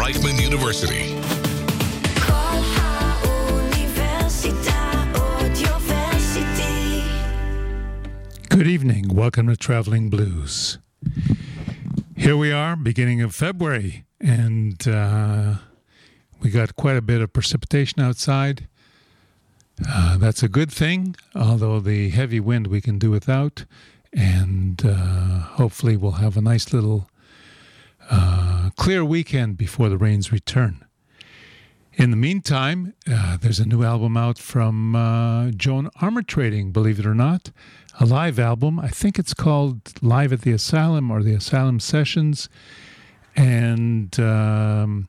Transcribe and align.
Reichman 0.00 0.40
University. 0.40 1.14
Good 8.48 8.66
evening. 8.66 9.14
Welcome 9.14 9.48
to 9.48 9.56
Traveling 9.56 10.08
Blues. 10.08 10.78
Here 12.16 12.34
we 12.34 12.50
are, 12.50 12.76
beginning 12.76 13.20
of 13.20 13.34
February, 13.34 14.06
and 14.18 14.88
uh, 14.88 15.56
we 16.40 16.48
got 16.48 16.76
quite 16.76 16.96
a 16.96 17.02
bit 17.02 17.20
of 17.20 17.34
precipitation 17.34 18.00
outside. 18.00 18.68
Uh, 19.86 20.16
that's 20.16 20.42
a 20.42 20.48
good 20.48 20.72
thing, 20.72 21.14
although 21.34 21.78
the 21.78 22.08
heavy 22.08 22.40
wind 22.40 22.68
we 22.68 22.80
can 22.80 22.98
do 22.98 23.10
without, 23.10 23.66
and 24.14 24.82
uh, 24.82 25.40
hopefully 25.60 25.94
we'll 25.94 26.12
have 26.12 26.38
a 26.38 26.40
nice 26.40 26.72
little 26.72 27.09
uh, 28.10 28.70
clear 28.76 29.04
weekend 29.04 29.56
before 29.56 29.88
the 29.88 29.96
rains 29.96 30.32
return. 30.32 30.84
In 31.94 32.10
the 32.10 32.16
meantime, 32.16 32.94
uh, 33.10 33.36
there's 33.36 33.60
a 33.60 33.66
new 33.66 33.82
album 33.82 34.16
out 34.16 34.38
from 34.38 34.96
uh, 34.96 35.50
Joan 35.50 35.90
Armatrading, 36.00 36.72
believe 36.72 36.98
it 36.98 37.06
or 37.06 37.14
not, 37.14 37.50
a 37.98 38.06
live 38.06 38.38
album. 38.38 38.78
I 38.78 38.88
think 38.88 39.18
it's 39.18 39.34
called 39.34 39.92
Live 40.02 40.32
at 40.32 40.42
the 40.42 40.52
Asylum 40.52 41.10
or 41.10 41.22
the 41.22 41.34
Asylum 41.34 41.78
Sessions. 41.78 42.48
And 43.36 44.18
um, 44.18 45.08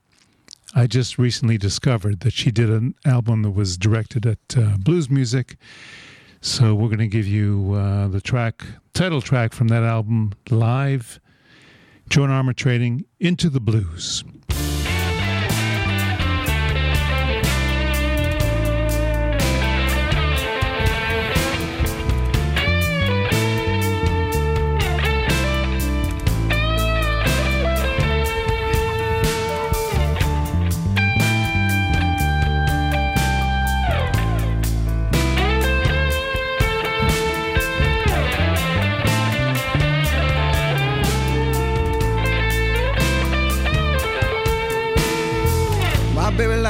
I 0.75 0.87
just 0.87 1.17
recently 1.17 1.57
discovered 1.57 2.21
that 2.21 2.33
she 2.33 2.51
did 2.51 2.69
an 2.69 2.95
album 3.05 3.43
that 3.43 3.51
was 3.51 3.77
directed 3.77 4.25
at 4.25 4.57
uh, 4.57 4.77
blues 4.77 5.09
music. 5.09 5.57
So 6.41 6.73
we're 6.73 6.87
going 6.87 6.99
to 6.99 7.07
give 7.07 7.27
you 7.27 7.73
uh, 7.73 8.07
the 8.07 8.21
track, 8.21 8.63
title 8.93 9.21
track 9.21 9.53
from 9.53 9.67
that 9.69 9.83
album, 9.83 10.33
Live, 10.49 11.19
Joan 12.11 12.27
Armatrading, 12.27 13.05
Into 13.21 13.49
the 13.49 13.61
Blues. 13.61 14.25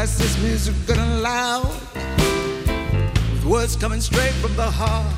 Likes 0.01 0.17
this 0.17 0.41
music 0.41 0.73
good 0.87 0.97
and 0.97 1.21
loud, 1.21 1.67
with 3.33 3.45
words 3.45 3.75
coming 3.75 4.01
straight 4.01 4.33
from 4.41 4.55
the 4.55 4.69
heart. 4.69 5.13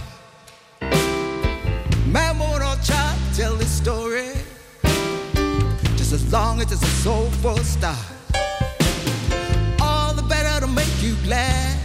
Man, 2.07 2.37
woman, 2.37 2.61
or 2.61 2.75
child, 2.83 3.17
tell 3.33 3.55
this 3.55 3.71
story, 3.71 4.31
just 5.95 6.11
as 6.11 6.33
long 6.33 6.59
as 6.59 6.71
it's 6.71 6.83
a 6.83 6.95
soulful 7.01 7.57
start. 7.57 7.97
All 9.79 10.13
the 10.13 10.23
better 10.23 10.65
to 10.65 10.67
make 10.67 11.01
you 11.01 11.15
glad. 11.23 11.77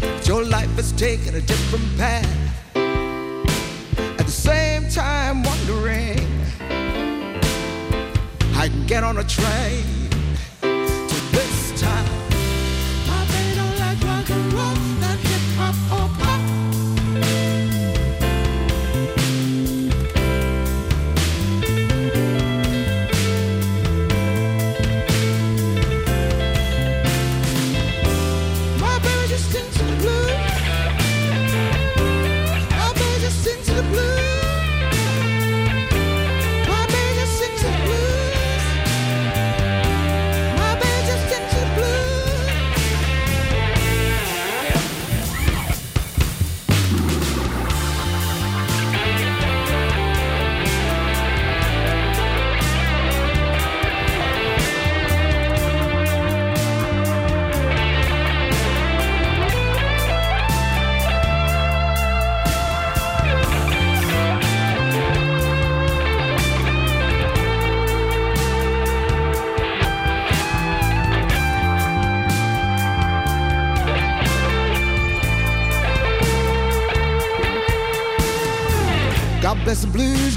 But 0.00 0.28
your 0.28 0.44
life 0.44 0.74
has 0.76 0.92
taken 0.92 1.34
a 1.36 1.40
different 1.40 1.96
path. 1.96 2.28
At 4.18 4.26
the 4.26 4.38
same 4.50 4.88
time, 4.90 5.42
wondering 5.42 6.20
I 8.56 8.68
can 8.68 8.86
get 8.86 9.02
on 9.02 9.16
a 9.18 9.24
train 9.24 10.03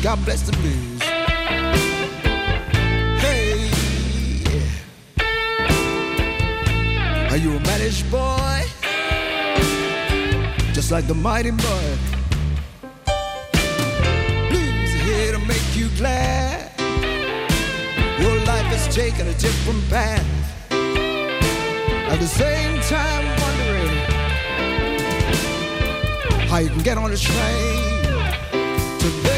God 0.07 0.23
bless 0.23 0.41
the 0.41 0.53
blues. 0.53 1.01
Hey, 3.19 3.68
are 7.29 7.35
you 7.35 7.53
a 7.53 7.59
managed 7.59 8.09
boy? 8.09 8.63
Just 10.72 10.91
like 10.91 11.07
the 11.07 11.13
mighty 11.13 11.51
mud. 11.51 12.00
Blues 14.50 14.95
are 14.95 15.03
here 15.03 15.34
to 15.34 15.40
make 15.40 15.75
you 15.75 15.90
glad. 15.97 16.72
Your 18.22 18.38
life 18.45 18.68
has 18.68 18.88
taken 18.95 19.28
a 19.28 19.34
different 19.34 19.89
path. 19.89 20.25
At 20.72 22.19
the 22.22 22.28
same 22.28 22.79
time, 22.84 23.25
wondering 23.41 23.97
how 26.47 26.59
you 26.59 26.69
can 26.69 26.81
get 26.81 26.97
on 26.97 27.12
a 27.12 27.18
train 27.18 27.88
That's 29.01 29.37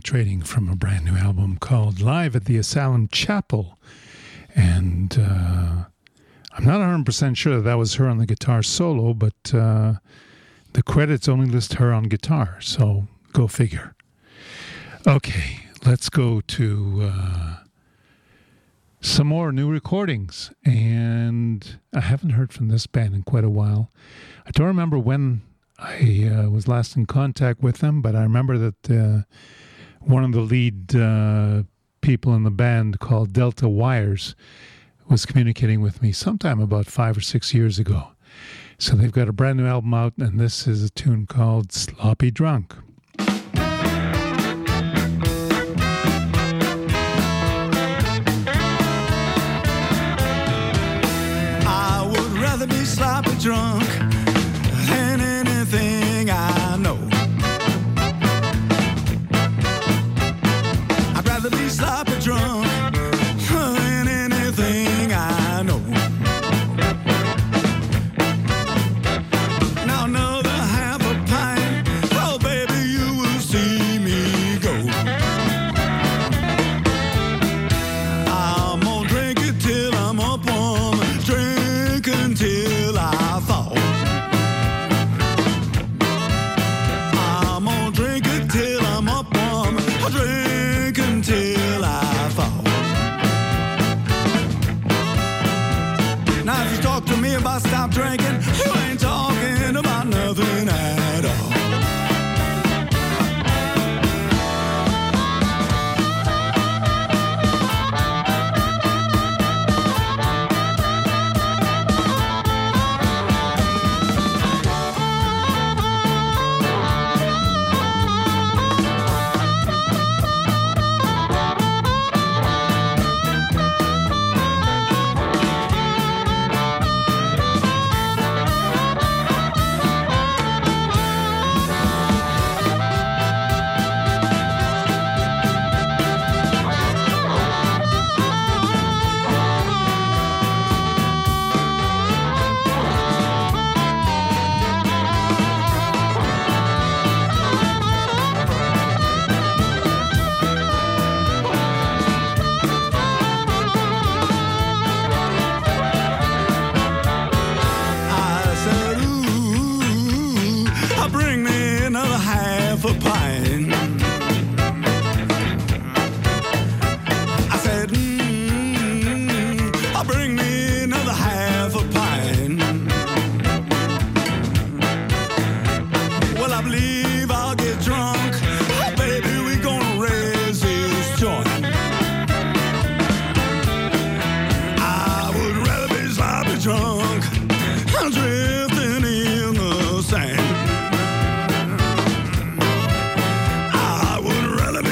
Armatrading 0.00 0.46
from 0.46 0.68
a 0.68 0.74
brand 0.76 1.04
new 1.04 1.16
album 1.16 1.58
called 1.58 2.00
Live 2.00 2.34
at 2.34 2.46
the 2.46 2.56
Asylum 2.56 3.08
Chapel. 3.08 3.78
And 4.54 5.14
uh, 5.18 5.84
I'm 6.52 6.64
not 6.64 6.80
100% 6.80 7.36
sure 7.36 7.56
that, 7.56 7.62
that 7.62 7.74
was 7.74 7.94
her 7.94 8.08
on 8.08 8.16
the 8.16 8.24
guitar 8.24 8.62
solo, 8.62 9.12
but 9.12 9.52
uh, 9.52 9.94
the 10.72 10.82
credits 10.82 11.28
only 11.28 11.46
list 11.46 11.74
her 11.74 11.92
on 11.92 12.04
guitar. 12.04 12.56
So 12.60 13.08
go 13.34 13.46
figure. 13.46 13.94
Okay, 15.06 15.66
let's 15.84 16.08
go 16.08 16.40
to 16.40 17.10
uh, 17.12 17.56
some 19.02 19.26
more 19.26 19.52
new 19.52 19.70
recordings. 19.70 20.50
And 20.64 21.78
I 21.94 22.00
haven't 22.00 22.30
heard 22.30 22.54
from 22.54 22.68
this 22.68 22.86
band 22.86 23.14
in 23.14 23.22
quite 23.22 23.44
a 23.44 23.50
while. 23.50 23.90
I 24.46 24.50
don't 24.50 24.66
remember 24.66 24.98
when 24.98 25.42
I 25.78 26.30
uh, 26.32 26.48
was 26.48 26.66
last 26.68 26.96
in 26.96 27.04
contact 27.04 27.62
with 27.62 27.78
them, 27.78 28.00
but 28.00 28.16
I 28.16 28.22
remember 28.22 28.56
that 28.56 28.90
uh, 28.90 29.22
one 30.00 30.24
of 30.24 30.32
the 30.32 30.40
lead 30.40 30.94
uh, 30.94 31.62
people 32.00 32.34
in 32.34 32.42
the 32.42 32.50
band 32.50 33.00
called 33.00 33.32
Delta 33.32 33.68
Wires 33.68 34.34
was 35.08 35.26
communicating 35.26 35.80
with 35.80 36.02
me 36.02 36.12
sometime 36.12 36.60
about 36.60 36.86
five 36.86 37.16
or 37.16 37.20
six 37.20 37.52
years 37.52 37.78
ago. 37.78 38.08
So 38.78 38.96
they've 38.96 39.12
got 39.12 39.28
a 39.28 39.32
brand 39.32 39.58
new 39.58 39.66
album 39.66 39.92
out, 39.92 40.14
and 40.16 40.38
this 40.40 40.66
is 40.66 40.82
a 40.82 40.90
tune 40.90 41.26
called 41.26 41.72
Sloppy 41.72 42.30
Drunk. 42.30 42.74
I 51.66 52.08
would 52.10 52.32
rather 52.38 52.66
be 52.66 52.84
sloppy 52.84 53.36
drunk 53.38 54.09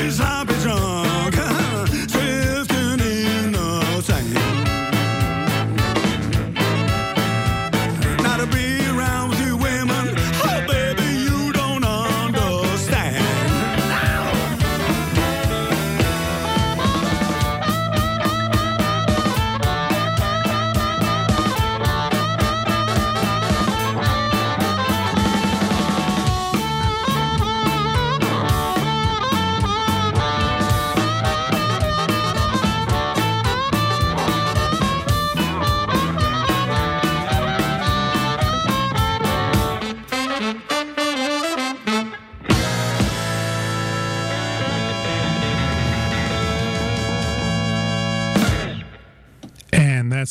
rather 0.08 0.46
be 0.46 0.57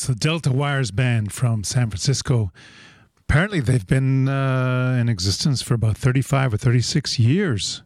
the 0.07 0.15
Delta 0.15 0.53
Wires 0.53 0.89
Band 0.89 1.33
from 1.33 1.65
San 1.65 1.89
Francisco. 1.89 2.53
Apparently, 3.19 3.59
they've 3.59 3.85
been 3.85 4.29
uh, 4.29 4.97
in 5.01 5.09
existence 5.09 5.61
for 5.61 5.73
about 5.73 5.97
35 5.97 6.53
or 6.53 6.57
36 6.57 7.19
years. 7.19 7.83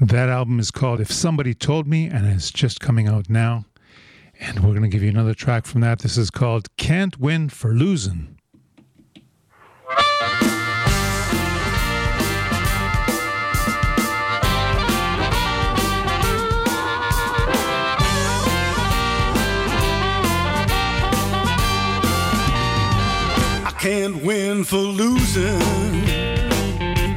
That 0.00 0.30
album 0.30 0.58
is 0.58 0.70
called 0.70 1.02
If 1.02 1.12
Somebody 1.12 1.52
Told 1.52 1.86
Me, 1.86 2.06
and 2.06 2.26
it's 2.26 2.50
just 2.50 2.80
coming 2.80 3.08
out 3.08 3.28
now. 3.28 3.66
And 4.40 4.60
we're 4.60 4.70
going 4.70 4.82
to 4.82 4.88
give 4.88 5.02
you 5.02 5.10
another 5.10 5.34
track 5.34 5.66
from 5.66 5.82
that. 5.82 5.98
This 5.98 6.16
is 6.16 6.30
called 6.30 6.74
Can't 6.78 7.18
Win 7.20 7.50
for 7.50 7.74
Losing. 7.74 8.38
Can't 23.82 24.22
win 24.22 24.62
for 24.62 24.76
losing. 24.76 25.60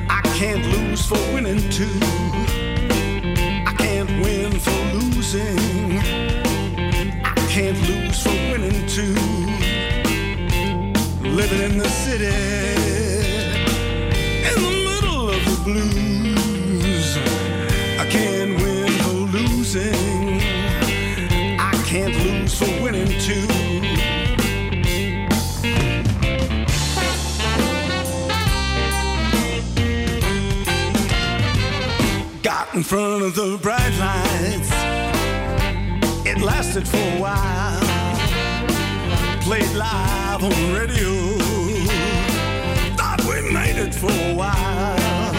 I 0.10 0.22
can't 0.34 0.66
lose 0.66 1.06
for 1.06 1.20
winning 1.32 1.62
too. 1.70 2.00
I 3.68 3.74
can't 3.78 4.10
win 4.24 4.52
for 4.60 4.72
losing. 4.98 6.00
I 7.24 7.36
can't 7.54 7.80
lose 7.88 8.24
for 8.24 8.32
winning 8.50 8.88
too. 8.88 9.14
Living 11.22 11.62
in 11.62 11.78
the 11.78 11.88
city, 11.88 12.34
in 14.50 14.60
the 14.64 14.76
middle 14.90 15.30
of 15.30 15.46
the 15.46 15.62
blues. 15.66 16.06
In 32.76 32.84
front 32.84 33.24
of 33.24 33.34
the 33.36 33.58
bright 33.62 33.94
lights. 34.00 34.70
It 36.26 36.42
lasted 36.42 36.86
for 36.86 36.98
a 36.98 37.20
while. 37.22 37.80
Played 39.42 39.72
live 39.76 40.44
on 40.44 40.50
the 40.50 40.74
radio. 40.78 41.38
Thought 42.98 43.22
we 43.30 43.54
made 43.54 43.78
it 43.78 43.96
for 43.96 44.12
a 44.12 44.34
while. 44.36 45.34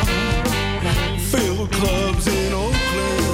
Filled 1.18 1.70
clubs 1.72 2.26
in 2.26 2.54
Oakland. 2.54 3.26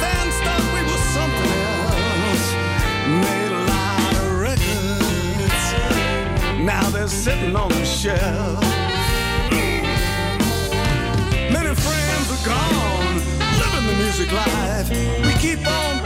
Fans 0.00 0.36
thought 0.44 0.64
we 0.74 0.82
were 0.90 1.04
something 1.16 1.52
else. 1.72 2.46
Made 3.24 3.52
a 3.52 3.64
lot 3.72 4.14
of 4.24 4.28
records. 4.48 5.64
Now 6.60 6.86
they're 6.90 7.08
sitting 7.08 7.56
on 7.56 7.70
the 7.70 7.84
shelf. 7.84 8.73
Music 14.16 14.32
life. 14.32 14.90
We 14.90 15.32
keep 15.40 15.66
on 15.66 16.03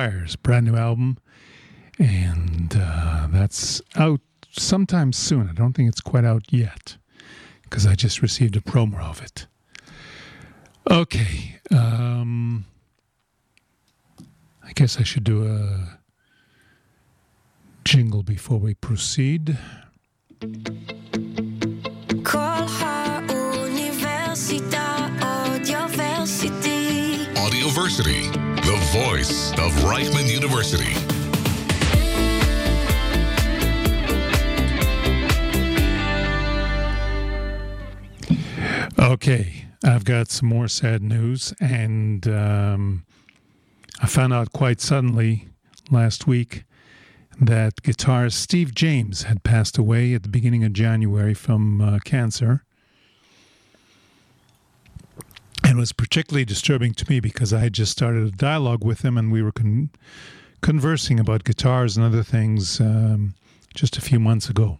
Wires, 0.00 0.34
brand 0.34 0.64
new 0.64 0.76
album, 0.76 1.18
and 1.98 2.74
uh, 2.74 3.26
that's 3.30 3.82
out 3.96 4.22
sometime 4.50 5.12
soon. 5.12 5.46
I 5.46 5.52
don't 5.52 5.74
think 5.74 5.90
it's 5.90 6.00
quite 6.00 6.24
out 6.24 6.44
yet 6.50 6.96
because 7.64 7.86
I 7.86 7.96
just 7.96 8.22
received 8.22 8.56
a 8.56 8.62
promo 8.62 8.98
of 8.98 9.20
it. 9.20 9.46
Okay, 10.90 11.60
um, 11.70 12.64
I 14.64 14.72
guess 14.72 14.98
I 14.98 15.02
should 15.02 15.22
do 15.22 15.46
a 15.46 15.98
jingle 17.84 18.22
before 18.22 18.56
we 18.58 18.72
proceed. 18.72 19.58
Audioversity. 27.36 28.49
The 28.70 28.76
voice 28.92 29.50
of 29.54 29.72
Reichman 29.82 30.30
University. 30.32 30.94
Okay, 38.96 39.64
I've 39.82 40.04
got 40.04 40.30
some 40.30 40.48
more 40.48 40.68
sad 40.68 41.02
news, 41.02 41.52
and 41.58 42.28
um, 42.28 43.04
I 44.00 44.06
found 44.06 44.32
out 44.32 44.52
quite 44.52 44.80
suddenly 44.80 45.48
last 45.90 46.28
week 46.28 46.62
that 47.40 47.82
guitarist 47.82 48.34
Steve 48.34 48.72
James 48.72 49.24
had 49.24 49.42
passed 49.42 49.78
away 49.78 50.14
at 50.14 50.22
the 50.22 50.28
beginning 50.28 50.62
of 50.62 50.72
January 50.72 51.34
from 51.34 51.80
uh, 51.80 51.98
cancer. 52.04 52.62
And 55.70 55.78
it 55.78 55.82
was 55.82 55.92
particularly 55.92 56.44
disturbing 56.44 56.94
to 56.94 57.08
me 57.08 57.20
because 57.20 57.52
I 57.52 57.60
had 57.60 57.74
just 57.74 57.92
started 57.92 58.26
a 58.26 58.32
dialogue 58.32 58.84
with 58.84 59.04
him 59.04 59.16
and 59.16 59.30
we 59.30 59.40
were 59.40 59.52
con- 59.52 59.90
conversing 60.62 61.20
about 61.20 61.44
guitars 61.44 61.96
and 61.96 62.04
other 62.04 62.24
things 62.24 62.80
um, 62.80 63.34
just 63.72 63.96
a 63.96 64.00
few 64.00 64.18
months 64.18 64.48
ago. 64.48 64.78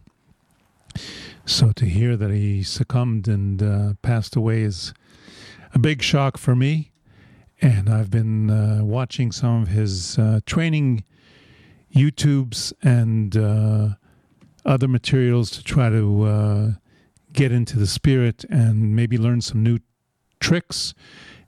So 1.47 1.71
to 1.71 1.85
hear 1.85 2.17
that 2.17 2.33
he 2.33 2.65
succumbed 2.65 3.29
and 3.29 3.63
uh, 3.63 3.93
passed 4.03 4.35
away 4.35 4.63
is 4.63 4.93
a 5.73 5.79
big 5.79 6.03
shock 6.03 6.37
for 6.37 6.57
me. 6.57 6.91
And 7.63 7.89
I've 7.89 8.11
been 8.11 8.51
uh, 8.51 8.81
watching 8.83 9.31
some 9.31 9.63
of 9.63 9.69
his 9.69 10.19
uh, 10.19 10.41
training 10.45 11.05
YouTubes 11.95 12.73
and 12.83 13.37
uh, 13.37 13.91
other 14.65 14.89
materials 14.89 15.53
to 15.53 15.63
try 15.63 15.89
to 15.89 16.23
uh, 16.25 16.71
get 17.33 17.53
into 17.53 17.79
the 17.79 17.87
spirit 17.87 18.45
and 18.51 18.97
maybe 18.97 19.17
learn 19.17 19.41
some 19.41 19.63
new 19.63 19.79
tricks 20.41 20.95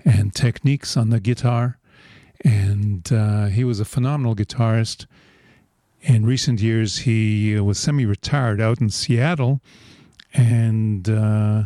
and 0.05 0.35
techniques 0.35 0.97
on 0.97 1.11
the 1.11 1.21
guitar. 1.21 1.79
And 2.45 3.11
uh, 3.13 3.47
he 3.47 3.65
was 3.65 3.81
a 3.81 3.85
phenomenal 3.85 4.35
guitarist. 4.35 5.07
In 6.01 6.27
recent 6.27 6.61
years, 6.61 6.99
he 6.99 7.57
uh, 7.57 7.63
was 7.63 7.79
semi 7.79 8.05
retired 8.05 8.61
out 8.61 8.81
in 8.81 8.91
Seattle 8.91 9.61
and 10.35 11.09
uh, 11.09 11.65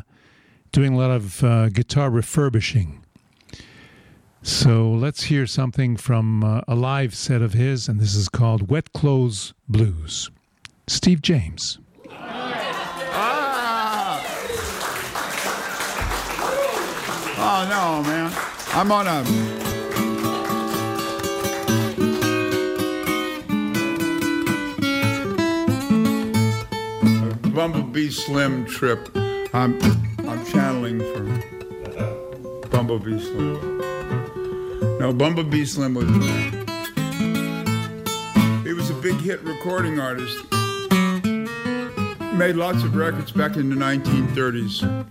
doing 0.72 0.94
a 0.94 0.98
lot 0.98 1.10
of 1.10 1.42
uh, 1.42 1.68
guitar 1.70 2.10
refurbishing. 2.10 3.02
So 4.42 4.90
let's 4.90 5.24
hear 5.24 5.46
something 5.46 5.96
from 5.96 6.44
uh, 6.44 6.60
a 6.68 6.74
live 6.74 7.14
set 7.14 7.42
of 7.42 7.54
his, 7.54 7.88
and 7.88 7.98
this 7.98 8.14
is 8.14 8.28
called 8.28 8.70
Wet 8.70 8.92
Clothes 8.92 9.54
Blues. 9.68 10.30
Steve 10.86 11.20
James. 11.20 11.78
Oh 17.38 17.66
no, 17.68 18.02
man! 18.02 18.32
I'm 18.72 18.90
on 18.92 19.06
a. 19.06 19.22
Bumblebee 27.50 28.10
Slim 28.10 28.66
trip. 28.66 29.08
I'm 29.54 29.80
I'm 30.26 30.44
channeling 30.46 31.00
for 31.00 32.68
Bumblebee 32.68 33.20
Slim. 33.20 33.78
No, 34.98 35.12
Bumblebee 35.12 35.64
Slim 35.64 35.94
was. 35.94 36.08
He 38.64 38.72
was 38.72 38.90
a 38.90 38.94
big 38.94 39.16
hit 39.16 39.42
recording 39.42 40.00
artist 40.00 40.46
made 42.36 42.54
lots 42.54 42.82
of 42.82 42.94
records 42.94 43.32
back 43.32 43.56
in 43.56 43.70
the 43.70 43.74
1930s. 43.74 45.06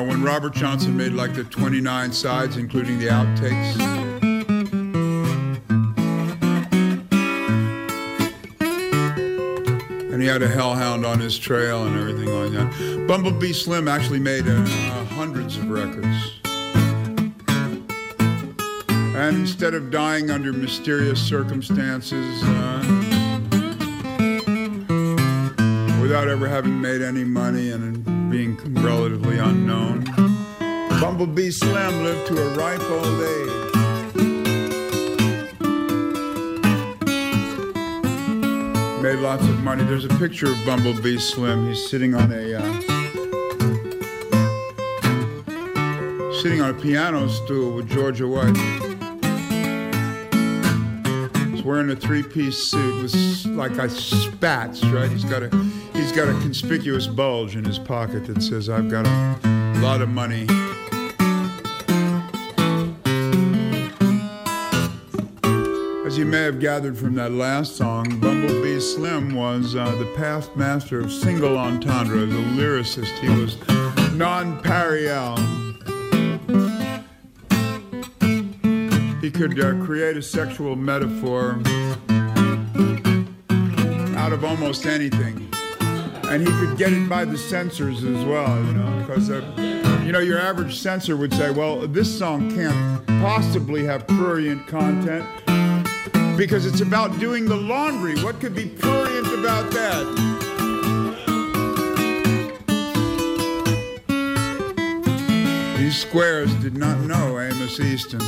Know, 0.00 0.06
when 0.06 0.22
Robert 0.22 0.54
Johnson 0.54 0.96
made 0.96 1.12
like 1.12 1.34
the 1.34 1.44
29 1.44 2.12
sides, 2.12 2.56
including 2.56 2.98
the 2.98 3.08
outtakes. 3.08 3.78
And 10.10 10.22
he 10.22 10.26
had 10.26 10.40
a 10.42 10.48
hellhound 10.48 11.04
on 11.04 11.20
his 11.20 11.38
trail 11.38 11.86
and 11.86 11.98
everything 11.98 12.32
like 12.34 12.52
that. 12.52 13.04
Bumblebee 13.06 13.52
Slim 13.52 13.88
actually 13.88 14.20
made 14.20 14.48
uh, 14.48 14.52
uh, 14.52 15.04
hundreds 15.04 15.58
of 15.58 15.68
records. 15.68 16.40
And 18.88 19.36
instead 19.36 19.74
of 19.74 19.90
dying 19.90 20.30
under 20.30 20.54
mysterious 20.54 21.20
circumstances, 21.20 22.42
uh, 22.42 23.00
without 26.00 26.26
ever 26.26 26.48
having 26.48 26.80
made 26.80 27.02
any 27.02 27.24
money 27.24 27.70
and 27.70 27.99
being 28.30 28.56
relatively 28.74 29.38
unknown, 29.38 30.04
Bumblebee 31.00 31.50
Slim 31.50 32.04
lived 32.04 32.28
to 32.28 32.40
a 32.40 32.48
ripe 32.54 32.80
old 32.82 33.20
age. 33.22 33.50
Made 39.02 39.18
lots 39.18 39.42
of 39.42 39.58
money. 39.64 39.82
There's 39.82 40.04
a 40.04 40.16
picture 40.18 40.46
of 40.46 40.64
Bumblebee 40.64 41.18
Slim. 41.18 41.66
He's 41.66 41.90
sitting 41.90 42.14
on 42.14 42.30
a 42.30 42.54
uh, 42.54 42.80
sitting 46.40 46.60
on 46.60 46.70
a 46.70 46.74
piano 46.74 47.28
stool 47.28 47.74
with 47.74 47.88
Georgia 47.90 48.28
White. 48.28 48.56
He's 51.50 51.62
wearing 51.64 51.90
a 51.90 51.96
three-piece 51.96 52.58
suit 52.58 53.02
with 53.02 53.46
like 53.56 53.72
a 53.72 53.88
spats, 53.90 54.84
right? 54.84 55.10
He's 55.10 55.24
got 55.24 55.42
a 55.42 55.50
he's 56.10 56.18
got 56.18 56.28
a 56.28 56.40
conspicuous 56.40 57.06
bulge 57.06 57.54
in 57.54 57.64
his 57.64 57.78
pocket 57.78 58.26
that 58.26 58.42
says, 58.42 58.68
"I've 58.68 58.90
got 58.90 59.06
a 59.06 59.78
lot 59.80 60.02
of 60.02 60.08
money." 60.08 60.44
As 66.04 66.18
you 66.18 66.24
may 66.24 66.42
have 66.42 66.58
gathered 66.58 66.98
from 66.98 67.14
that 67.14 67.30
last 67.30 67.76
song, 67.76 68.18
Bumblebee 68.18 68.80
Slim 68.80 69.36
was 69.36 69.76
uh, 69.76 69.88
the 70.00 70.12
past 70.16 70.56
master 70.56 70.98
of 70.98 71.12
single 71.12 71.56
entendre, 71.56 72.26
the 72.26 72.42
lyricist. 72.58 73.16
He 73.20 73.28
was 73.28 73.56
non-parial. 74.14 75.38
He 79.20 79.30
could 79.30 79.60
uh, 79.60 79.84
create 79.84 80.16
a 80.16 80.22
sexual 80.22 80.74
metaphor 80.74 81.60
out 84.16 84.32
of 84.32 84.44
almost 84.44 84.86
anything. 84.86 85.46
And 86.30 86.46
he 86.46 86.52
could 86.60 86.78
get 86.78 86.92
it 86.92 87.08
by 87.08 87.24
the 87.24 87.36
censors 87.36 88.04
as 88.04 88.24
well, 88.24 88.56
you 88.64 88.72
know, 88.72 89.00
because, 89.00 89.30
uh, 89.30 89.42
you 90.04 90.12
know, 90.12 90.20
your 90.20 90.38
average 90.38 90.78
censor 90.78 91.16
would 91.16 91.34
say, 91.34 91.50
well, 91.50 91.88
this 91.88 92.18
song 92.18 92.54
can't 92.54 93.04
possibly 93.20 93.84
have 93.84 94.06
prurient 94.06 94.64
content 94.68 95.26
because 96.36 96.66
it's 96.66 96.82
about 96.82 97.18
doing 97.18 97.46
the 97.46 97.56
laundry. 97.56 98.14
What 98.22 98.38
could 98.38 98.54
be 98.54 98.66
prurient 98.66 99.26
about 99.26 99.72
that? 99.72 100.06
These 105.78 105.98
squares 105.98 106.54
did 106.62 106.76
not 106.76 107.00
know 107.00 107.40
Amos 107.40 107.80
Easton. 107.80 108.20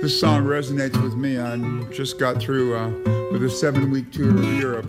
This 0.00 0.20
song 0.20 0.44
resonates 0.44 1.02
with 1.02 1.16
me. 1.16 1.40
I 1.40 1.56
just 1.90 2.20
got 2.20 2.40
through 2.40 2.76
uh, 2.76 2.88
with 3.32 3.42
a 3.42 3.50
seven 3.50 3.90
week 3.90 4.12
tour 4.12 4.30
of 4.30 4.44
Europe 4.54 4.88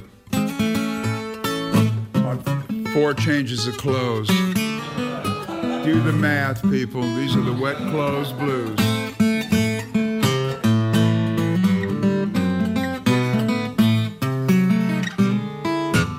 four 2.93 3.13
changes 3.13 3.67
of 3.67 3.77
clothes. 3.77 4.27
Do 4.27 6.01
the 6.01 6.13
math, 6.13 6.61
people. 6.69 7.01
These 7.01 7.35
are 7.35 7.41
the 7.41 7.53
wet 7.53 7.77
clothes 7.77 8.31
blues. 8.33 8.79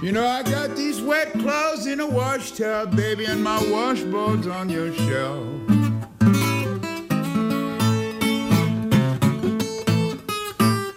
You 0.03 0.13
know, 0.13 0.27
I 0.27 0.43
got 0.43 0.77
these 0.77 1.01
wet 1.01 1.33
clothes 1.33 1.87
in 1.87 2.01
a 2.01 2.07
wash 2.07 2.53
tub, 2.53 2.97
baby, 2.97 3.27
and 3.27 3.43
my 3.43 3.63
washboard's 3.71 4.47
on 4.47 4.69
your 4.69 4.93
shelf. 4.93 5.47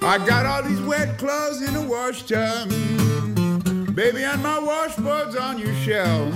I 0.02 0.18
got 0.28 0.46
all 0.46 0.64
these 0.64 0.82
wet 0.82 1.18
clothes 1.18 1.62
in 1.62 1.76
a 1.76 1.82
wash 1.82 2.24
tub, 2.24 2.70
baby, 3.94 4.24
and 4.24 4.42
my 4.42 4.60
washboard's 4.60 5.36
on 5.36 5.60
your 5.60 5.74
shelf. 5.76 6.34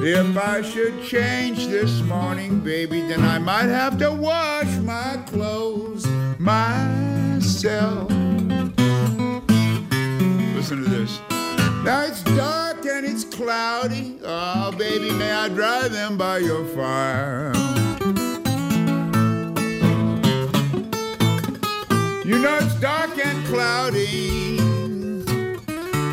If 0.00 0.36
I 0.36 0.62
should 0.62 1.02
change 1.02 1.66
this 1.66 2.00
morning, 2.02 2.60
baby, 2.60 3.00
then 3.02 3.22
I 3.22 3.38
might 3.38 3.66
have 3.66 3.98
to 3.98 4.12
wash 4.12 4.74
my 4.78 5.22
clothes 5.26 6.06
myself. 6.38 8.08
Listen 10.54 10.84
to 10.84 10.88
this. 10.88 11.20
Now 11.84 12.04
it's 12.06 12.22
dark 12.22 12.84
and 12.86 13.04
it's 13.04 13.24
cloudy. 13.24 14.18
Oh, 14.22 14.72
baby, 14.72 15.10
may 15.12 15.32
I 15.32 15.48
dry 15.48 15.88
them 15.88 16.16
by 16.16 16.38
your 16.38 16.64
fire? 16.66 17.52
You 22.28 22.38
know 22.38 22.58
it's 22.58 22.74
dark 22.74 23.16
and 23.24 23.46
cloudy. 23.46 24.58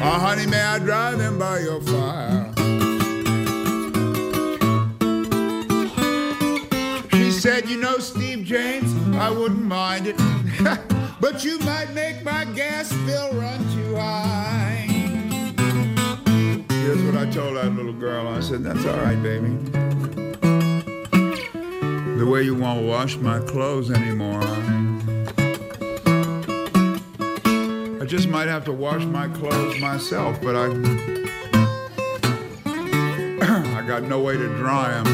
Oh, 0.02 0.18
honey, 0.18 0.48
may 0.48 0.62
I 0.62 0.80
drive 0.80 1.20
in 1.20 1.38
by 1.38 1.60
your 1.60 1.82
fire? 1.82 2.54
She 7.12 7.32
said, 7.32 7.68
You 7.68 7.82
know, 7.82 7.98
Steve 7.98 8.46
James, 8.46 8.96
I 9.18 9.30
wouldn't 9.30 9.66
mind 9.66 10.08
it. 10.08 10.16
but 11.20 11.44
you 11.44 11.60
might 11.60 11.94
make 11.94 12.24
my 12.24 12.46
gas 12.46 12.94
bill 13.06 13.34
run 13.34 13.60
too 13.76 13.98
high. 13.98 14.88
Here's 16.70 17.04
what 17.04 17.18
I 17.18 17.30
told 17.30 17.58
that 17.58 17.74
little 17.76 17.92
girl. 17.92 18.30
I 18.30 18.40
said, 18.40 18.64
That's 18.64 18.86
all 18.86 19.02
right, 19.02 19.22
baby. 19.22 19.50
The 22.18 22.26
way 22.26 22.44
you 22.44 22.56
won't 22.56 22.88
wash 22.88 23.18
my 23.18 23.40
clothes 23.40 23.92
anymore. 23.92 24.95
I 28.06 28.08
just 28.08 28.28
might 28.28 28.48
have 28.48 28.64
to 28.66 28.72
wash 28.72 29.04
my 29.04 29.28
clothes 29.30 29.80
myself, 29.80 30.40
but 30.40 30.56
I 30.56 30.68
I 33.80 33.88
got 33.88 34.04
no 34.04 34.22
way 34.22 34.38
to 34.38 34.48
dry 34.58 34.92
them. 34.92 35.06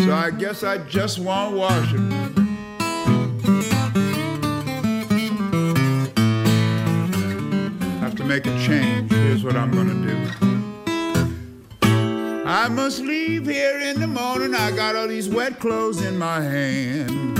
So 0.00 0.12
I 0.12 0.30
guess 0.38 0.62
I 0.62 0.86
just 0.86 1.18
won't 1.18 1.56
wash 1.56 1.94
it. 1.94 2.00
Have 8.00 8.14
to 8.16 8.24
make 8.24 8.44
a 8.44 8.54
change. 8.66 9.10
Here's 9.10 9.42
what 9.42 9.56
I'm 9.56 9.70
gonna 9.70 9.94
do. 9.94 10.28
I 12.46 12.68
must 12.68 13.00
leave 13.00 13.46
here 13.46 13.80
in 13.80 13.98
the 13.98 14.06
morning. 14.06 14.54
I 14.54 14.72
got 14.72 14.94
all 14.94 15.08
these 15.08 15.30
wet 15.30 15.58
clothes 15.58 16.04
in 16.04 16.18
my 16.18 16.42
hand. 16.42 17.31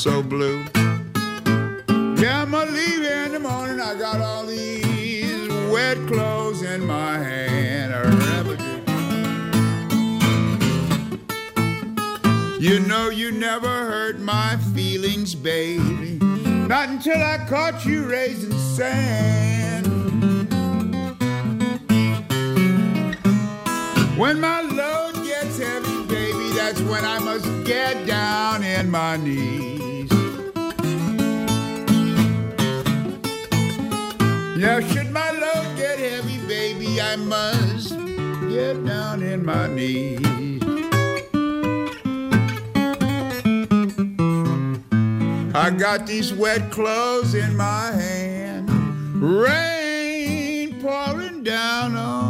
So 0.00 0.22
blue. 0.22 0.64
Yeah, 2.16 2.40
I'm 2.40 2.52
gonna 2.52 2.70
leave 2.70 3.00
here 3.00 3.24
in 3.26 3.32
the 3.32 3.38
morning. 3.38 3.82
I 3.82 3.94
got 3.98 4.18
all 4.22 4.46
these 4.46 5.46
wet 5.70 5.98
clothes 6.06 6.62
in 6.62 6.86
my 6.86 7.18
hand. 7.18 7.92
You 12.58 12.80
know 12.80 13.10
you 13.10 13.30
never 13.30 13.68
hurt 13.68 14.18
my 14.20 14.56
feelings, 14.74 15.34
baby. 15.34 16.16
Not 16.66 16.88
until 16.88 17.22
I 17.22 17.44
caught 17.46 17.84
you 17.84 18.04
raising 18.04 18.56
sand. 18.56 19.86
When 24.16 24.40
my 24.40 24.62
load 24.62 25.14
gets 25.26 25.58
heavy, 25.58 26.04
baby, 26.04 26.54
that's 26.54 26.80
when 26.80 27.04
I 27.04 27.18
must 27.18 27.44
get 27.66 28.06
down 28.06 28.64
in 28.64 28.90
my 28.90 29.18
knees. 29.18 29.89
Yeah, 34.60 34.80
should 34.80 35.10
my 35.10 35.30
load 35.30 35.74
get 35.78 35.98
heavy, 35.98 36.36
baby, 36.46 37.00
I 37.00 37.16
must 37.16 37.96
get 38.50 38.84
down 38.84 39.22
in 39.22 39.42
my 39.42 39.66
knees. 39.68 40.20
I 45.54 45.70
got 45.70 46.06
these 46.06 46.34
wet 46.34 46.70
clothes 46.70 47.34
in 47.34 47.56
my 47.56 47.90
hand, 47.92 48.68
rain 49.22 50.78
pouring 50.82 51.42
down 51.42 51.96
on 51.96 52.29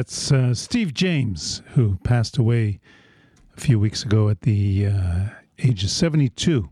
that's 0.00 0.32
uh, 0.32 0.54
Steve 0.54 0.94
James, 0.94 1.60
who 1.74 1.98
passed 2.04 2.38
away 2.38 2.80
a 3.54 3.60
few 3.60 3.78
weeks 3.78 4.02
ago 4.02 4.30
at 4.30 4.40
the 4.40 4.86
uh, 4.86 5.24
age 5.58 5.84
of 5.84 5.90
72, 5.90 6.70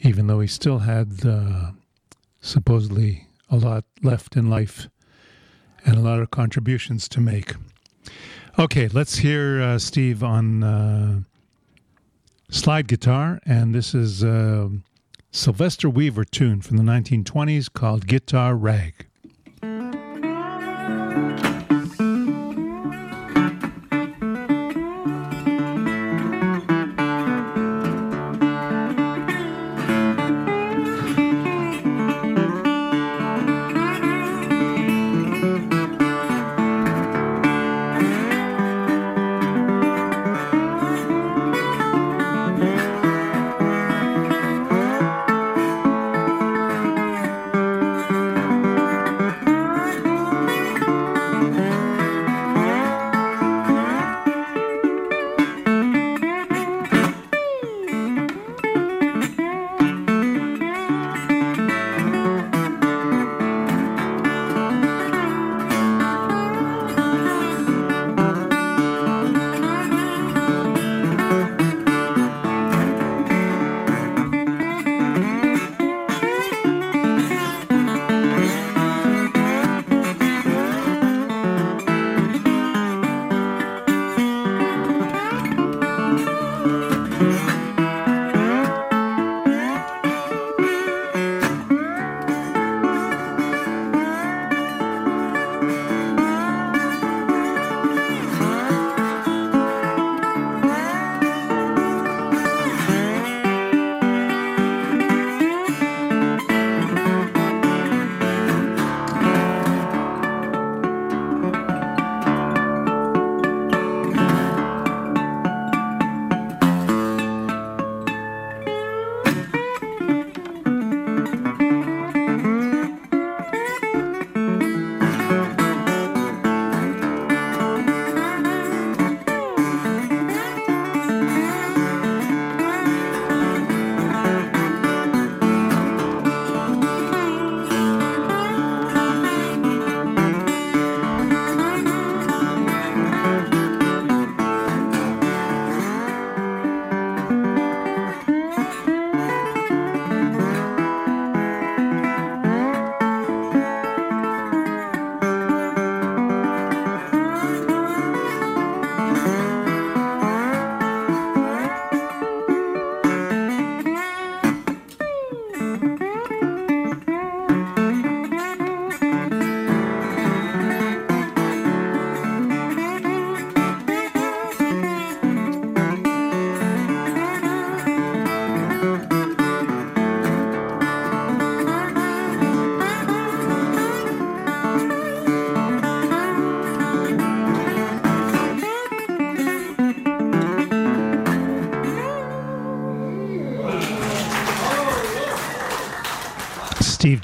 even 0.00 0.26
though 0.26 0.40
he 0.40 0.46
still 0.46 0.80
had 0.80 1.24
uh, 1.24 1.70
supposedly 2.42 3.28
a 3.48 3.56
lot 3.56 3.84
left 4.02 4.36
in 4.36 4.50
life 4.50 4.88
and 5.86 5.96
a 5.96 6.00
lot 6.00 6.18
of 6.18 6.30
contributions 6.30 7.08
to 7.08 7.18
make. 7.18 7.54
Okay, 8.58 8.88
let's 8.88 9.16
hear 9.16 9.62
uh, 9.62 9.78
Steve 9.78 10.22
on 10.22 10.62
uh, 10.62 11.20
slide 12.50 12.88
guitar, 12.88 13.40
and 13.46 13.74
this 13.74 13.94
is 13.94 14.22
a 14.22 14.70
Sylvester 15.30 15.88
Weaver 15.88 16.26
tune 16.26 16.60
from 16.60 16.76
the 16.76 16.82
1920s 16.82 17.72
called 17.72 18.06
Guitar 18.06 18.54
Rag. 18.54 19.06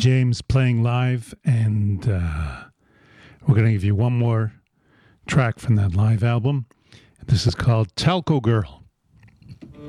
James 0.09 0.41
playing 0.41 0.83
live, 0.83 1.35
and 1.45 2.09
uh, 2.09 2.65
we're 3.47 3.55
going 3.55 3.67
to 3.67 3.73
give 3.73 3.85
you 3.85 3.95
one 3.95 4.15
more 4.15 4.55
track 5.27 5.59
from 5.59 5.77
that 5.77 5.95
live 5.95 6.25
album. 6.25 6.65
This 7.27 7.47
is 7.47 7.55
called 7.55 7.95
Talco 7.95 8.41
Girl. 8.41 8.85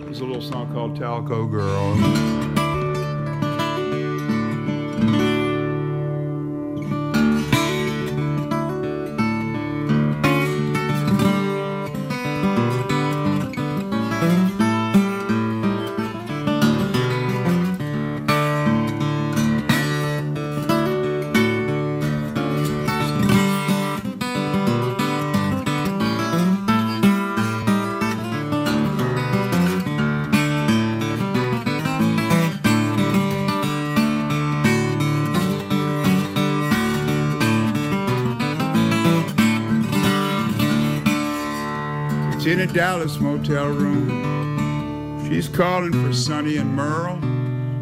There's 0.02 0.20
a 0.20 0.26
little 0.26 0.42
song 0.42 0.74
called 0.74 1.00
Talco 1.00 1.50
Girl. 1.50 2.59
Dallas 42.74 43.20
motel 43.20 43.70
room. 43.70 45.28
She's 45.28 45.48
calling 45.48 45.92
for 45.92 46.14
Sonny 46.14 46.58
and 46.58 46.76
Merle. 46.76 47.20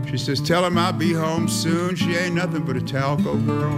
She 0.10 0.18
says, 0.18 0.40
Tell 0.40 0.66
him 0.66 0.78
I'll 0.78 0.94
be 0.94 1.14
home 1.14 1.48
soon. 1.48 1.96
She 1.96 2.16
ain't 2.16 2.36
nothing 2.36 2.64
but 2.64 2.78
a 2.78 2.80
talco 2.80 3.46
girl. 3.46 3.78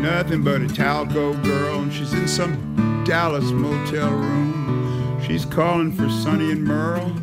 Nothing 0.00 0.42
but 0.42 0.62
a 0.62 0.66
talco 0.66 1.42
girl. 1.44 1.80
And 1.80 1.92
she's 1.92 2.12
in 2.14 2.26
some 2.26 3.04
Dallas 3.04 3.50
motel 3.50 4.10
room. 4.10 5.20
She's 5.26 5.44
calling 5.44 5.92
for 5.92 6.08
Sonny 6.08 6.52
and 6.52 6.64
Merle, 6.64 7.14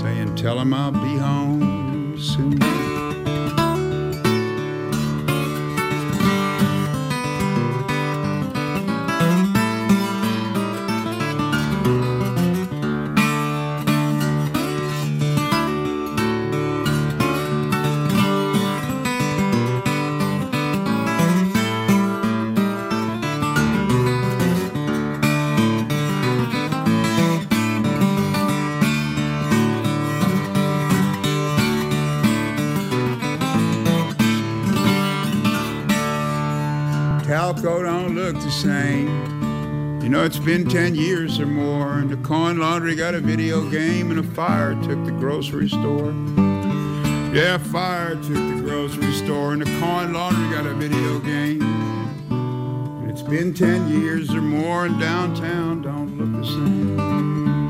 saying, 0.00 0.34
Tell 0.36 0.58
him 0.58 0.74
I'll 0.74 0.92
be 0.92 1.16
home 1.16 2.18
soon. 2.18 2.81
It's 40.24 40.38
been 40.38 40.68
10 40.68 40.94
years 40.94 41.40
or 41.40 41.46
more, 41.46 41.94
and 41.94 42.08
the 42.08 42.16
coin 42.18 42.58
laundry 42.58 42.94
got 42.94 43.14
a 43.14 43.20
video 43.20 43.68
game, 43.68 44.10
and 44.10 44.20
a 44.20 44.22
fire 44.22 44.74
took 44.82 45.04
the 45.04 45.10
grocery 45.10 45.68
store. 45.68 46.12
Yeah, 47.34 47.58
fire 47.58 48.14
took 48.14 48.34
the 48.34 48.62
grocery 48.62 49.12
store, 49.12 49.52
and 49.52 49.62
the 49.62 49.80
coin 49.80 50.12
laundry 50.12 50.48
got 50.54 50.66
a 50.66 50.74
video 50.74 51.18
game. 51.18 51.62
And 52.30 53.10
it's 53.10 53.22
been 53.22 53.52
10 53.52 53.88
years 53.88 54.32
or 54.32 54.42
more, 54.42 54.86
and 54.86 55.00
downtown 55.00 55.82
don't 55.82 56.16
look 56.16 56.42
the 56.42 56.48
same. 56.48 57.61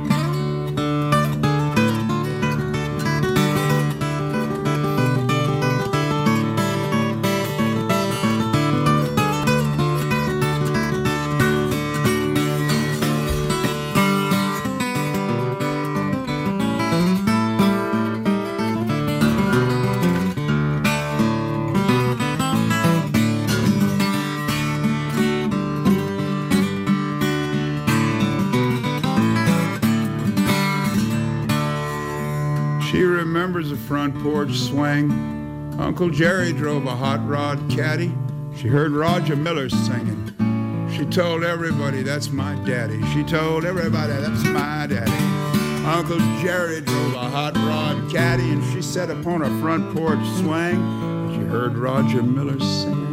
Remembers 33.53 33.79
the 33.79 33.87
front 33.87 34.19
porch 34.23 34.55
swing. 34.55 35.11
Uncle 35.79 36.09
Jerry 36.09 36.55
drove 36.55 36.87
a 36.87 36.97
hot 36.97 37.21
rod 37.29 37.61
caddy. 37.69 38.11
She 38.57 38.67
heard 38.67 38.93
Roger 38.93 39.37
Miller 39.37 39.69
singing. 39.69 40.89
She 40.97 41.05
told 41.05 41.45
everybody, 41.45 42.03
that's 42.03 42.31
my 42.31 42.55
daddy. 42.65 43.05
She 43.13 43.23
told 43.23 43.67
everybody, 43.67 44.15
that's 44.15 44.43
my 44.45 44.87
daddy. 44.87 45.85
Uncle 45.85 46.17
Jerry 46.41 46.81
drove 46.81 47.13
a 47.13 47.29
hot 47.29 47.55
rod 47.57 48.11
caddy, 48.11 48.49
and 48.53 48.65
she 48.73 48.81
sat 48.81 49.11
upon 49.11 49.43
a 49.43 49.61
front 49.61 49.95
porch 49.95 50.27
swing. 50.39 51.35
She 51.35 51.45
heard 51.47 51.77
Roger 51.77 52.23
Miller 52.23 52.59
singing. 52.59 53.12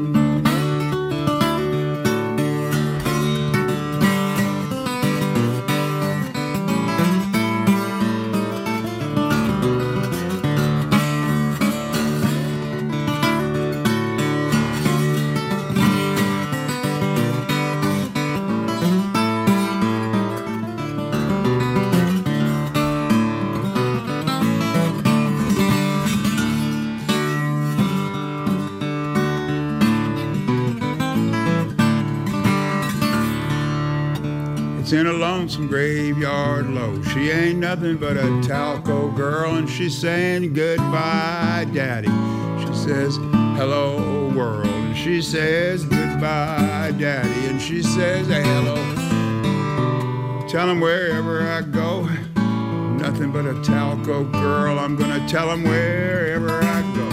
A 35.58 35.66
graveyard 35.66 36.68
low. 36.68 37.02
She 37.04 37.32
ain't 37.32 37.60
nothing 37.60 37.98
but 37.98 38.18
a 38.18 38.28
talco 38.42 39.16
girl, 39.16 39.56
and 39.56 39.70
she's 39.70 39.98
saying 39.98 40.54
goodbye, 40.54 41.66
daddy. 41.74 42.10
She 42.60 42.74
says, 42.74 43.16
hello, 43.58 44.32
world. 44.36 44.68
And 44.68 44.96
she 44.96 45.22
says, 45.22 45.86
goodbye, 45.86 46.94
daddy. 46.98 47.48
And 47.48 47.62
she 47.62 47.82
says, 47.82 48.28
hello. 48.28 48.76
Tell 50.48 50.70
him 50.70 50.80
wherever 50.80 51.42
I 51.42 51.62
go, 51.62 52.04
nothing 52.98 53.32
but 53.32 53.46
a 53.46 53.54
talco 53.56 54.32
girl. 54.32 54.78
I'm 54.78 54.96
gonna 54.96 55.28
tell 55.28 55.50
him 55.52 55.64
wherever 55.64 56.60
I 56.62 56.82
go. 56.96 57.10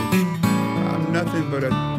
I'm 0.48 1.12
nothing 1.12 1.50
but 1.50 1.64
a 1.64 1.95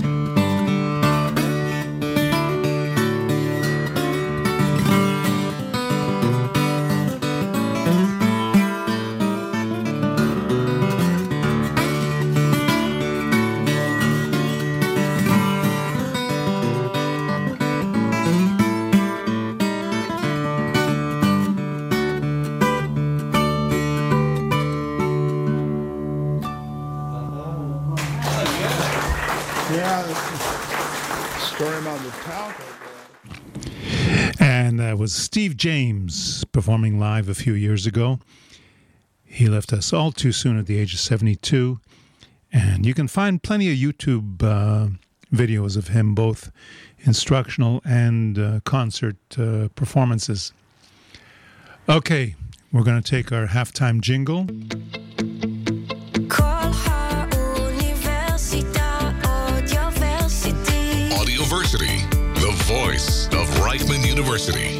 was 35.08 35.14
Steve 35.14 35.56
James 35.56 36.44
performing 36.52 37.00
live 37.00 37.30
a 37.30 37.34
few 37.34 37.54
years 37.54 37.86
ago. 37.86 38.20
He 39.24 39.48
left 39.48 39.72
us 39.72 39.94
all 39.94 40.12
too 40.12 40.34
soon 40.34 40.60
at 40.60 40.66
the 40.66 40.78
age 40.78 40.94
of 40.94 41.00
72. 41.00 41.80
And 42.52 42.86
you 42.86 42.94
can 42.94 43.08
find 43.08 43.42
plenty 43.42 43.72
of 43.72 43.78
YouTube 43.78 44.44
uh, 44.44 44.90
videos 45.34 45.78
of 45.78 45.88
him, 45.88 46.14
both 46.14 46.52
instructional 47.06 47.82
and 47.86 48.38
uh, 48.38 48.60
concert 48.66 49.16
uh, 49.38 49.70
performances. 49.76 50.52
Okay, 51.88 52.36
we're 52.74 52.84
going 52.84 53.02
to 53.02 53.10
take 53.10 53.32
our 53.32 53.48
halftime 53.48 54.02
jingle. 54.02 54.46
Reichman 63.68 64.08
University. 64.08 64.80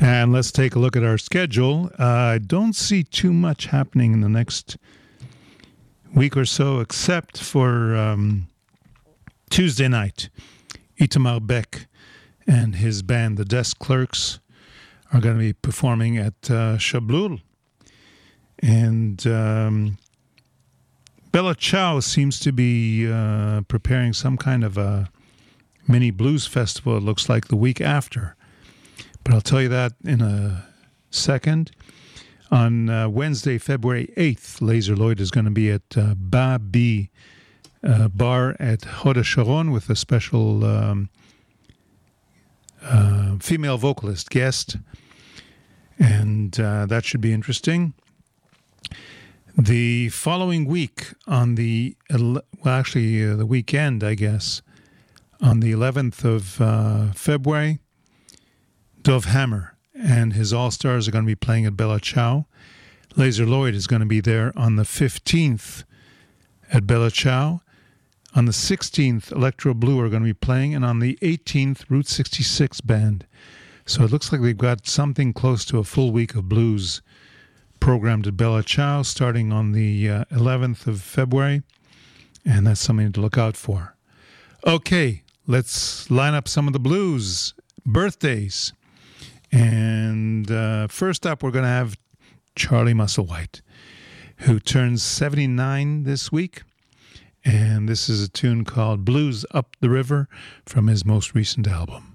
And 0.00 0.32
let's 0.32 0.52
take 0.52 0.76
a 0.76 0.78
look 0.78 0.94
at 0.94 1.02
our 1.02 1.18
schedule. 1.18 1.90
Uh, 1.98 2.04
I 2.04 2.38
don't 2.38 2.74
see 2.74 3.02
too 3.02 3.32
much 3.32 3.66
happening 3.66 4.12
in 4.12 4.20
the 4.20 4.28
next 4.28 4.76
week 6.14 6.36
or 6.36 6.44
so, 6.44 6.78
except 6.78 7.42
for 7.42 7.96
um, 7.96 8.46
Tuesday 9.50 9.88
night. 9.88 10.28
Itamar 11.00 11.44
Beck 11.44 11.88
and 12.46 12.76
his 12.76 13.02
band, 13.02 13.38
the 13.38 13.44
Desk 13.44 13.76
Clerks, 13.80 14.38
are 15.12 15.20
going 15.20 15.34
to 15.34 15.40
be 15.40 15.52
performing 15.52 16.16
at 16.16 16.34
uh, 16.48 16.76
Shablul. 16.76 17.40
And 18.60 19.26
um, 19.26 19.98
Bella 21.32 21.54
Ciao 21.54 22.00
seems 22.00 22.38
to 22.40 22.52
be 22.52 23.10
uh, 23.10 23.62
preparing 23.62 24.12
some 24.12 24.36
kind 24.36 24.62
of 24.62 24.76
a 24.76 25.10
mini 25.88 26.10
blues 26.10 26.46
festival, 26.46 26.98
it 26.98 27.02
looks 27.02 27.26
like, 27.26 27.48
the 27.48 27.56
week 27.56 27.80
after. 27.80 28.36
But 29.24 29.32
I'll 29.32 29.40
tell 29.40 29.62
you 29.62 29.70
that 29.70 29.94
in 30.04 30.20
a 30.20 30.66
second. 31.10 31.70
On 32.50 32.90
uh, 32.90 33.08
Wednesday, 33.08 33.56
February 33.56 34.12
8th, 34.14 34.60
Lazer 34.60 34.96
Lloyd 34.96 35.20
is 35.20 35.30
going 35.30 35.46
to 35.46 35.50
be 35.50 35.70
at 35.70 35.96
uh, 35.96 36.14
Ba 36.14 36.58
B 36.58 37.08
uh, 37.82 38.08
Bar 38.08 38.54
at 38.60 38.84
Hod 38.84 39.24
Sharon 39.24 39.70
with 39.70 39.88
a 39.88 39.96
special 39.96 40.62
um, 40.66 41.08
uh, 42.82 43.36
female 43.38 43.78
vocalist 43.78 44.28
guest. 44.28 44.76
And 45.98 46.60
uh, 46.60 46.84
that 46.86 47.06
should 47.06 47.22
be 47.22 47.32
interesting. 47.32 47.94
The 49.58 50.08
following 50.08 50.64
week, 50.64 51.08
on 51.26 51.56
the 51.56 51.94
well, 52.10 52.40
actually 52.64 53.22
uh, 53.22 53.36
the 53.36 53.44
weekend, 53.44 54.02
I 54.02 54.14
guess, 54.14 54.62
on 55.42 55.60
the 55.60 55.70
11th 55.72 56.24
of 56.24 56.58
uh, 56.58 57.12
February, 57.12 57.78
Dov 59.02 59.26
Hammer 59.26 59.76
and 59.94 60.32
his 60.32 60.54
All 60.54 60.70
Stars 60.70 61.06
are 61.06 61.10
going 61.10 61.24
to 61.24 61.30
be 61.30 61.34
playing 61.34 61.66
at 61.66 61.76
Bella 61.76 62.00
Ciao. 62.00 62.46
Lazer 63.14 63.46
Lloyd 63.46 63.74
is 63.74 63.86
going 63.86 64.00
to 64.00 64.06
be 64.06 64.20
there 64.20 64.54
on 64.56 64.76
the 64.76 64.84
15th 64.84 65.84
at 66.72 66.86
Bella 66.86 67.10
Ciao. 67.10 67.60
On 68.34 68.46
the 68.46 68.52
16th, 68.52 69.30
Electro 69.32 69.74
Blue 69.74 70.00
are 70.00 70.08
going 70.08 70.22
to 70.22 70.28
be 70.28 70.32
playing, 70.32 70.74
and 70.74 70.82
on 70.82 70.98
the 70.98 71.18
18th, 71.20 71.84
Route 71.90 72.08
66 72.08 72.80
Band. 72.80 73.26
So 73.84 74.02
it 74.02 74.10
looks 74.10 74.32
like 74.32 74.40
they've 74.40 74.56
got 74.56 74.86
something 74.86 75.34
close 75.34 75.66
to 75.66 75.78
a 75.78 75.84
full 75.84 76.10
week 76.10 76.34
of 76.34 76.48
blues 76.48 77.02
programmed 77.82 78.28
at 78.28 78.36
Bella 78.36 78.62
Ciao 78.62 79.02
starting 79.02 79.50
on 79.52 79.72
the 79.72 80.08
uh, 80.08 80.24
11th 80.26 80.86
of 80.86 81.02
February, 81.02 81.62
and 82.44 82.64
that's 82.64 82.80
something 82.80 83.10
to 83.10 83.20
look 83.20 83.36
out 83.36 83.56
for. 83.56 83.96
Okay, 84.64 85.24
let's 85.48 86.08
line 86.08 86.32
up 86.32 86.46
some 86.46 86.68
of 86.68 86.74
the 86.74 86.78
blues 86.78 87.54
birthdays. 87.84 88.72
And 89.50 90.48
uh, 90.48 90.86
first 90.86 91.26
up, 91.26 91.42
we're 91.42 91.50
going 91.50 91.64
to 91.64 91.68
have 91.68 91.98
Charlie 92.54 92.94
Musselwhite, 92.94 93.62
who 94.38 94.60
turns 94.60 95.02
79 95.02 96.04
this 96.04 96.30
week. 96.30 96.62
And 97.44 97.88
this 97.88 98.08
is 98.08 98.22
a 98.22 98.28
tune 98.28 98.64
called 98.64 99.04
Blues 99.04 99.44
Up 99.50 99.74
the 99.80 99.90
River 99.90 100.28
from 100.64 100.86
his 100.86 101.04
most 101.04 101.34
recent 101.34 101.66
album. 101.66 102.14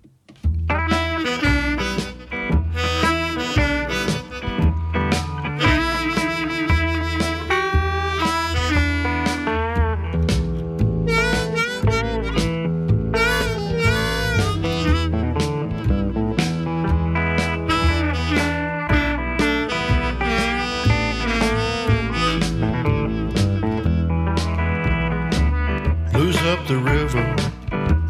The 26.68 26.78
river, 26.78 27.36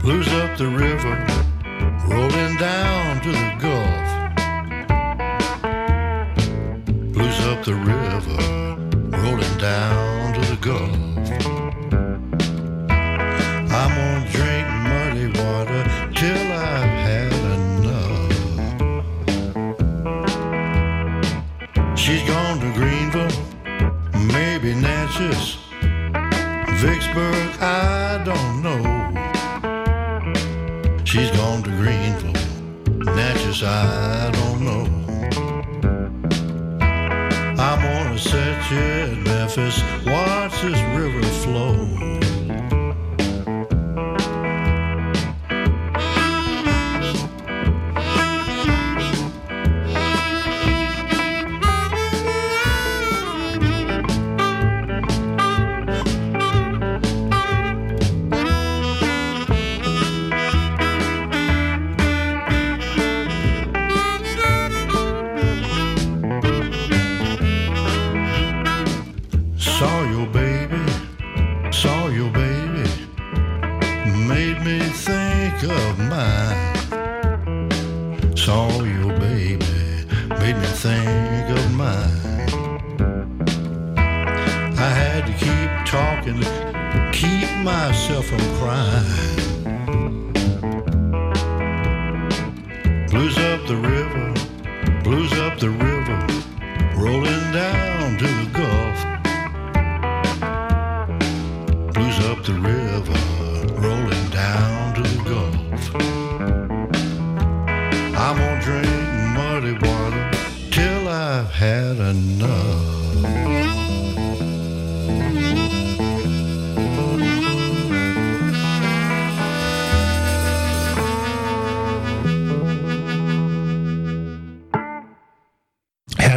blues 0.02 0.28
up 0.30 0.58
the 0.58 0.66
river, 0.68 1.16
rolling 2.08 2.58
down 2.58 3.22
to 3.22 3.32
the 3.32 3.56
Gulf. 3.62 4.08
Blues 7.14 7.40
up 7.42 7.64
the 7.66 7.76
river, 7.76 8.38
rolling 9.22 9.58
down 9.60 10.07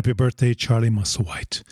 Happy 0.01 0.15
birthday, 0.15 0.55
Charlie 0.55 0.89
Musselwhite. 0.89 1.63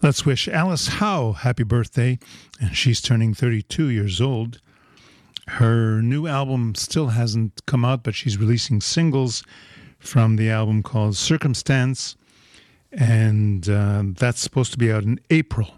Let's 0.00 0.24
wish 0.24 0.48
Alice 0.48 0.88
Howe 0.88 1.32
happy 1.32 1.64
birthday, 1.64 2.18
and 2.58 2.74
she's 2.74 3.02
turning 3.02 3.34
32 3.34 3.90
years 3.90 4.22
old. 4.22 4.62
Her 5.48 6.00
new 6.00 6.26
album 6.26 6.74
still 6.74 7.08
hasn't 7.08 7.66
come 7.66 7.84
out, 7.84 8.02
but 8.02 8.14
she's 8.14 8.38
releasing 8.38 8.80
singles 8.80 9.44
from 9.98 10.36
the 10.36 10.48
album 10.48 10.82
called 10.82 11.14
Circumstance, 11.14 12.16
and 12.90 13.68
uh, 13.68 14.02
that's 14.14 14.40
supposed 14.40 14.72
to 14.72 14.78
be 14.78 14.90
out 14.90 15.02
in 15.02 15.20
April. 15.28 15.72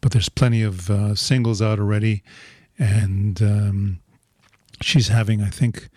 But 0.00 0.12
there's 0.12 0.28
plenty 0.28 0.62
of 0.62 0.88
uh, 0.88 1.16
singles 1.16 1.60
out 1.60 1.80
already, 1.80 2.22
and 2.78 3.42
um, 3.42 3.98
she's 4.80 5.08
having, 5.08 5.42
I 5.42 5.50
think, 5.50 5.88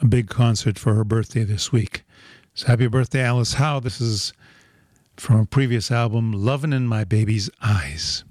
a 0.00 0.06
big 0.06 0.30
concert 0.30 0.78
for 0.78 0.94
her 0.94 1.04
birthday 1.04 1.44
this 1.44 1.70
week. 1.70 2.02
So 2.54 2.66
happy 2.68 2.86
birthday, 2.86 3.20
Alice 3.20 3.52
Howe. 3.52 3.80
This 3.80 4.00
is 4.00 4.32
from 5.20 5.40
a 5.40 5.44
previous 5.44 5.90
album, 5.90 6.32
Lovin' 6.32 6.72
in 6.72 6.86
My 6.86 7.04
Baby's 7.04 7.50
Eyes. 7.62 8.24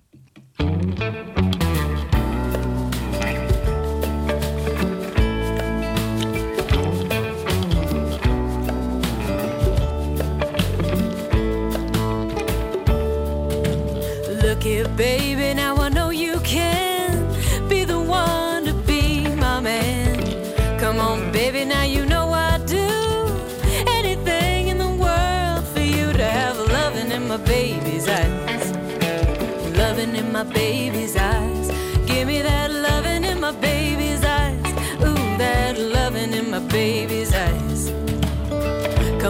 Look 14.41 14.63
here, 14.63 14.87
baby. 14.89 15.28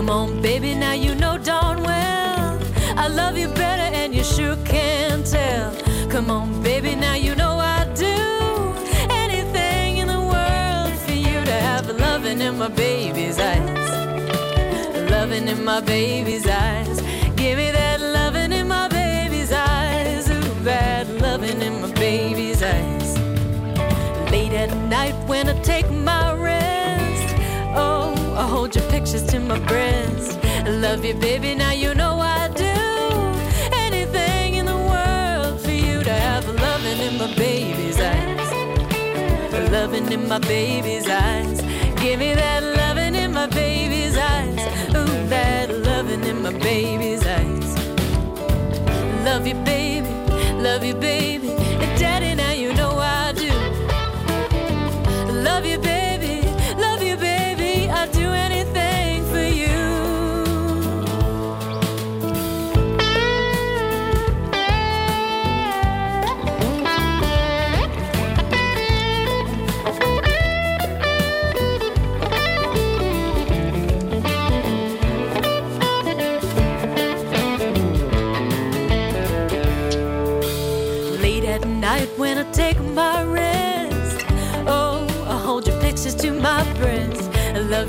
Come 0.09 0.29
on, 0.29 0.41
baby, 0.41 0.73
now 0.73 0.93
you 0.93 1.13
know 1.13 1.37
darn 1.37 1.83
well 1.83 2.59
I 2.97 3.07
love 3.09 3.37
you 3.37 3.47
better, 3.47 3.95
and 3.95 4.11
you 4.11 4.23
sure 4.23 4.55
can 4.65 5.23
tell. 5.23 5.71
Come 6.09 6.31
on, 6.31 6.63
baby, 6.63 6.95
now 6.95 7.13
you 7.13 7.35
know 7.35 7.59
I 7.59 7.85
do 7.93 8.17
anything 9.11 9.97
in 9.97 10.07
the 10.07 10.19
world 10.19 10.93
for 11.05 11.11
you 11.11 11.45
to 11.45 11.51
have 11.51 11.87
loving 11.91 12.41
in 12.41 12.57
my 12.57 12.69
baby's 12.69 13.37
eyes. 13.37 15.11
Loving 15.11 15.47
in 15.47 15.63
my 15.63 15.79
baby's 15.79 16.47
eyes. 16.47 16.99
Give 17.35 17.59
me 17.59 17.69
that 17.69 18.01
loving 18.01 18.51
in 18.51 18.67
my 18.67 18.87
baby's 18.87 19.51
eyes. 19.51 20.27
Ooh, 20.27 20.63
that 20.63 21.07
loving 21.21 21.61
in 21.61 21.81
my 21.81 21.91
baby's 21.93 22.63
eyes. 22.63 23.15
Late 24.31 24.53
at 24.53 24.75
night 24.89 25.13
when 25.27 25.49
I 25.49 25.53
take 25.61 25.87
my 25.91 26.33
rest. 26.33 26.58
I 28.39 28.47
hold 28.47 28.73
your 28.73 28.89
pictures 28.89 29.23
to 29.31 29.39
my 29.41 29.59
breast. 29.59 30.39
I 30.45 30.69
love 30.69 31.03
you, 31.03 31.13
baby, 31.13 31.55
now 31.55 31.71
you 31.71 31.93
know 31.93 32.21
I 32.21 32.47
do. 32.47 32.77
Anything 33.85 34.55
in 34.55 34.65
the 34.65 34.77
world 34.77 35.59
for 35.59 35.71
you 35.71 36.01
to 36.01 36.13
have 36.13 36.47
loving 36.47 36.99
in 36.99 37.17
my 37.17 37.35
baby's 37.35 37.99
eyes. 37.99 38.49
Loving 39.73 40.09
in 40.13 40.29
my 40.29 40.39
baby's 40.39 41.09
eyes. 41.09 41.59
Give 42.01 42.17
me 42.17 42.33
that 42.33 42.63
loving 42.63 43.13
in 43.13 43.33
my 43.33 43.47
baby's 43.47 44.15
eyes. 44.17 44.59
Ooh, 44.95 45.27
that 45.27 45.69
loving 45.89 46.23
in 46.23 46.41
my 46.41 46.53
baby's 46.53 47.27
eyes. 47.27 47.75
Love 49.25 49.45
you, 49.47 49.55
baby. 49.65 50.07
Love 50.63 50.85
you, 50.85 50.95
baby. 50.95 51.49
And 51.49 51.99
daddy, 51.99 52.35
now 52.35 52.51
you 52.51 52.73
know 52.73 52.97
I 52.97 53.33
do. 53.33 53.51
Love 55.43 55.65
you, 55.65 55.77
baby. 55.77 55.98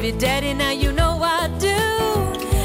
Love 0.01 0.15
you, 0.15 0.19
daddy. 0.19 0.55
Now 0.55 0.71
you 0.71 0.93
know 0.93 1.21
I 1.23 1.49
do 1.59 1.77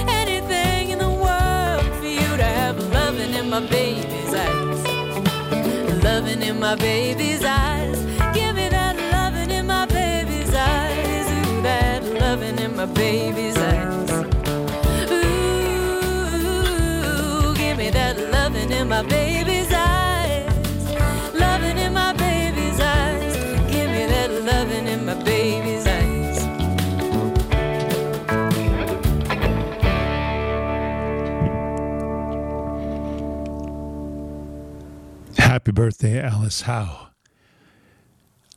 anything 0.08 0.92
in 0.92 1.00
the 1.00 1.10
world 1.10 1.86
for 2.00 2.08
you 2.08 2.38
to 2.38 2.44
have 2.44 2.78
loving 2.94 3.34
in 3.34 3.50
my 3.50 3.60
baby's 3.60 4.34
eyes. 4.34 6.02
Loving 6.02 6.42
in 6.42 6.60
my 6.62 6.76
baby's 6.76 7.44
eyes. 7.44 7.75
Happy 35.66 35.74
birthday, 35.74 36.22
Alice 36.22 36.62
Howe. 36.62 37.08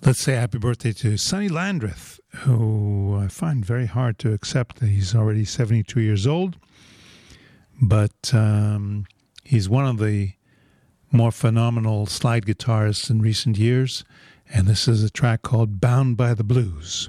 Let's 0.05 0.21
say 0.21 0.35
happy 0.35 0.59
birthday 0.59 0.93
to 0.93 1.17
Sonny 1.17 1.49
Landreth, 1.49 2.21
who 2.41 3.19
I 3.19 3.29
find 3.29 3.65
very 3.65 3.87
hard 3.87 4.19
to 4.19 4.35
accept 4.35 4.81
that 4.81 4.91
he's 4.91 5.15
already 5.15 5.47
72 5.47 6.03
years 6.03 6.27
old. 6.27 6.59
But 7.81 8.35
um, 8.35 9.07
he's 9.43 9.71
one 9.71 9.87
of 9.87 9.97
the 9.97 10.33
more 11.11 11.33
phenomenal 11.33 12.05
slide 12.05 12.45
guitarists 12.45 13.09
in 13.09 13.23
recent 13.23 13.57
years. 13.57 14.05
And 14.53 14.67
this 14.67 14.87
is 14.87 15.03
a 15.03 15.09
track 15.09 15.41
called 15.41 15.81
Bound 15.81 16.19
by 16.19 16.35
the 16.35 16.45
Blues. 16.45 17.09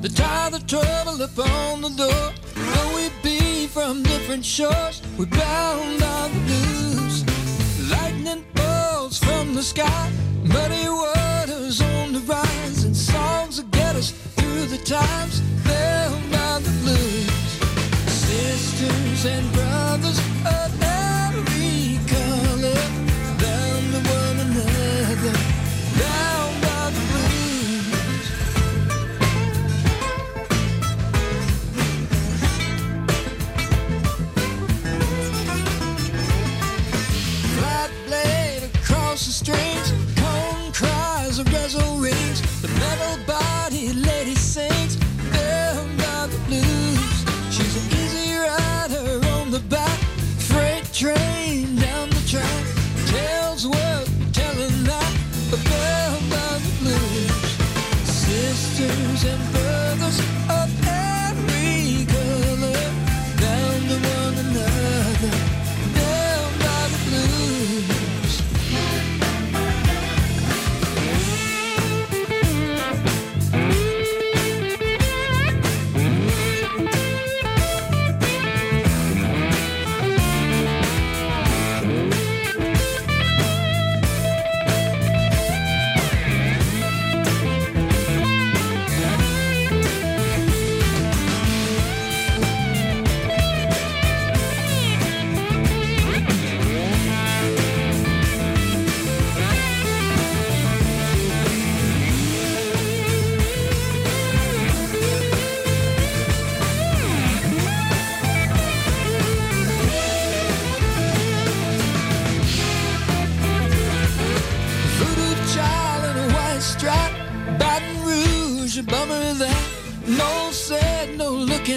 Before 0.00 0.08
the 0.08 0.08
tide 0.08 0.54
of 0.54 0.66
trouble 0.66 1.22
upon 1.22 1.80
the 1.82 1.88
door. 1.90 2.32
Though 2.54 2.94
we 2.94 3.10
be 3.22 3.66
from 3.66 4.02
different 4.02 4.44
shores, 4.44 5.02
we're 5.18 5.26
bound 5.26 6.00
by 6.00 6.28
the 6.28 6.40
blues. 6.46 7.24
Lightning 7.90 8.44
bolts 8.54 9.18
from 9.18 9.54
the 9.54 9.62
sky, 9.62 10.10
muddy 10.44 10.88
waters 10.88 11.80
on 11.80 12.12
the 12.12 12.20
rise, 12.20 12.84
and 12.84 12.96
songs 12.96 13.56
that 13.56 13.70
get 13.70 13.96
us 13.96 14.12
through 14.36 14.66
the 14.66 14.78
times. 14.78 15.40
Bound 15.64 16.30
by 16.30 16.60
the 16.60 16.70
blues. 16.82 17.30
Sisters 18.06 19.26
and 19.26 19.52
brothers 19.52 20.20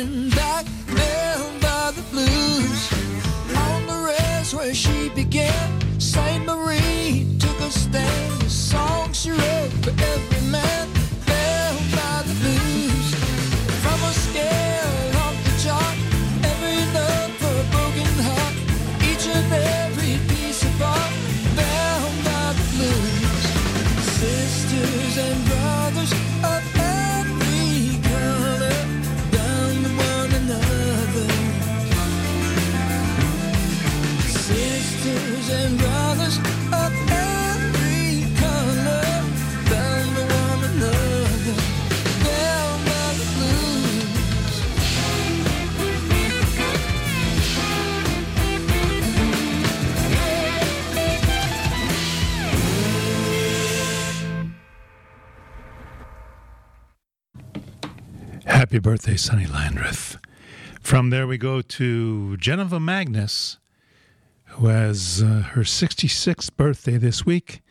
no 0.01 0.29
back, 0.35 0.65
bound 0.87 1.61
by 1.61 1.91
the 1.95 2.01
blues. 2.09 2.91
On 3.55 3.85
the 3.85 4.05
rest 4.07 4.55
where 4.55 4.73
she 4.73 5.09
began, 5.09 5.99
Sainte-Marie 5.99 7.27
took 7.39 7.59
a 7.59 7.69
stand. 7.69 8.41
The 8.41 8.49
song 8.49 9.13
she 9.13 9.29
wrote 9.29 9.71
for 9.83 9.91
every 9.91 10.49
man, 10.49 10.82
Happy 58.73 58.81
birthday, 58.81 59.15
Sonny 59.15 59.45
Landreth. 59.45 60.17
From 60.81 61.11
there, 61.11 61.27
we 61.27 61.37
go 61.37 61.61
to 61.61 62.35
Geneva 62.37 62.79
Magnus, 62.79 63.59
who 64.45 64.65
has 64.65 65.21
uh, 65.21 65.43
her 65.51 65.61
66th 65.61 66.49
birthday 66.57 66.97
this 66.97 67.23
week. 67.23 67.61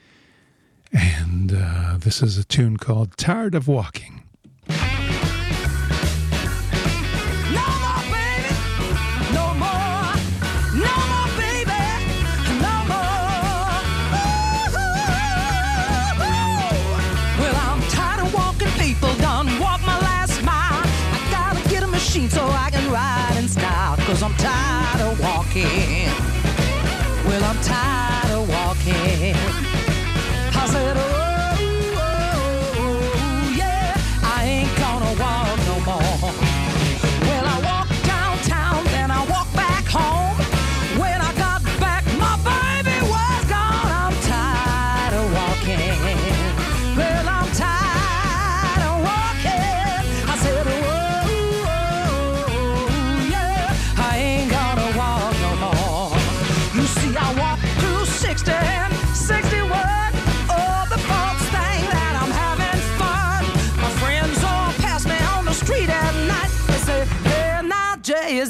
And 0.92 1.52
uh, 1.52 1.96
this 1.98 2.22
is 2.22 2.38
a 2.38 2.44
tune 2.44 2.76
called 2.76 3.16
Tired 3.16 3.56
of 3.56 3.66
Walking. 3.66 4.21
Cause 24.22 24.30
I'm 24.30 24.38
tired 24.38 25.00
of 25.00 25.20
walking. 25.20 26.06
Well, 27.26 27.42
I'm 27.42 27.60
tired 27.60 28.11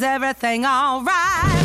everything 0.03 0.65
all 0.65 1.03
right? 1.03 1.62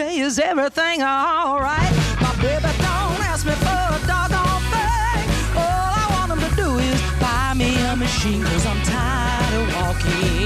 Is 0.00 0.38
everything 0.38 1.02
all 1.02 1.58
right? 1.58 1.92
My 2.20 2.32
baby 2.36 2.70
don't 2.78 3.20
ask 3.26 3.44
me 3.44 3.52
for 3.52 3.66
a 3.66 4.06
doggone 4.06 4.62
thing. 4.70 5.28
All 5.56 5.92
I 5.92 6.06
want 6.12 6.30
him 6.30 6.48
to 6.48 6.56
do 6.56 6.78
is 6.78 7.00
buy 7.18 7.52
me 7.56 7.76
a 7.82 7.96
machine, 7.96 8.44
cause 8.44 8.64
I'm 8.64 8.80
tired 8.82 9.54
of 9.60 9.74
walking. 9.74 10.37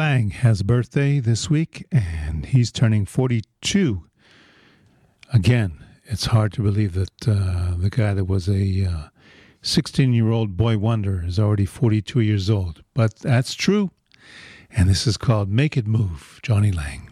Lang 0.00 0.30
has 0.30 0.62
a 0.62 0.64
birthday 0.64 1.20
this 1.20 1.50
week, 1.50 1.86
and 1.92 2.46
he's 2.46 2.72
turning 2.72 3.04
42. 3.04 4.02
Again, 5.30 5.84
it's 6.04 6.24
hard 6.24 6.54
to 6.54 6.62
believe 6.62 6.94
that 6.94 7.28
uh, 7.28 7.74
the 7.76 7.90
guy 7.90 8.14
that 8.14 8.24
was 8.24 8.48
a 8.48 9.10
16 9.60 10.14
year 10.14 10.30
old 10.30 10.56
boy 10.56 10.78
wonder 10.78 11.22
is 11.26 11.38
already 11.38 11.66
42 11.66 12.20
years 12.20 12.48
old. 12.48 12.82
But 12.94 13.16
that's 13.16 13.52
true. 13.52 13.90
And 14.70 14.88
this 14.88 15.06
is 15.06 15.18
called 15.18 15.50
Make 15.50 15.76
It 15.76 15.86
Move, 15.86 16.40
Jonny 16.42 16.72
Lang. 16.72 17.10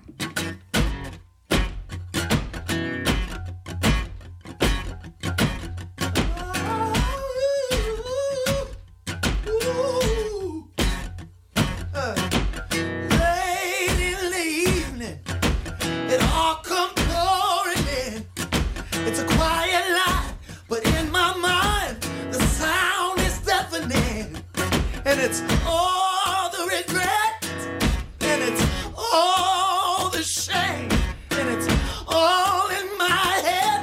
All 29.99 30.11
the 30.11 30.23
shame, 30.23 30.89
and 31.31 31.49
it's 31.55 31.69
all 32.07 32.69
in 32.71 32.87
my 32.99 33.33
head, 33.49 33.83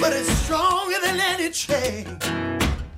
but 0.00 0.12
it's 0.12 0.30
stronger 0.44 0.96
than 1.02 1.18
any 1.20 1.50
chain. 1.50 2.04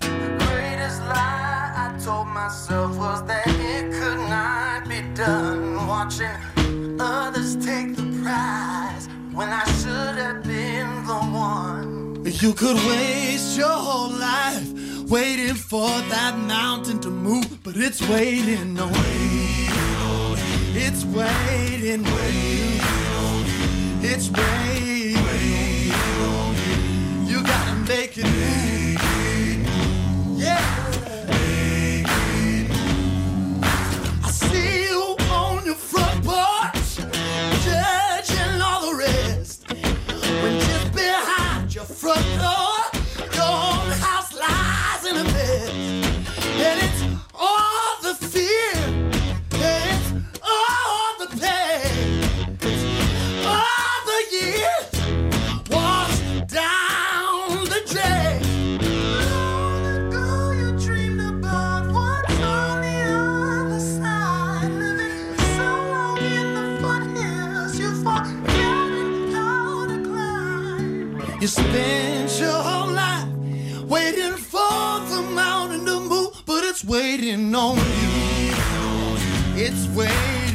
The 0.01 0.31
greatest 0.47 1.01
lie 1.03 1.73
I 1.85 1.99
told 2.05 2.27
myself 2.27 2.97
was 2.97 3.25
that 3.27 3.47
it 3.47 3.93
could 3.93 4.23
not 4.37 4.89
be 4.89 5.01
done. 5.15 5.87
Watching 5.87 6.37
others 6.99 7.55
take 7.65 7.95
the 7.95 8.07
prize 8.23 9.09
when 9.33 9.49
I 9.49 9.65
should 9.79 10.17
have 10.25 10.43
been 10.43 10.91
the 11.07 11.21
one. 11.55 12.25
You 12.25 12.53
could 12.53 12.77
waste 12.91 13.57
your 13.59 13.79
whole 13.87 14.11
life 14.11 14.69
waiting 15.09 15.55
for 15.55 15.89
that 16.15 16.37
mountain 16.37 16.99
to 17.01 17.11
move, 17.11 17.63
but 17.63 17.77
it's 17.77 18.01
waiting 18.09 18.79
on 18.79 18.93
you. 18.95 19.40
It's 20.83 21.05
waiting, 21.05 22.03
waiting 22.03 22.81
on 23.19 23.45
you. 23.45 24.09
It's 24.11 24.31
waiting, 24.31 25.23
waiting 25.27 25.93
on 26.25 26.55
you. 26.57 27.37
You 27.37 27.43
gotta 27.45 27.77
make 27.87 28.17
it. 28.17 28.25
Make 28.25 28.99
it. 29.03 29.69
Yeah. 30.39 30.90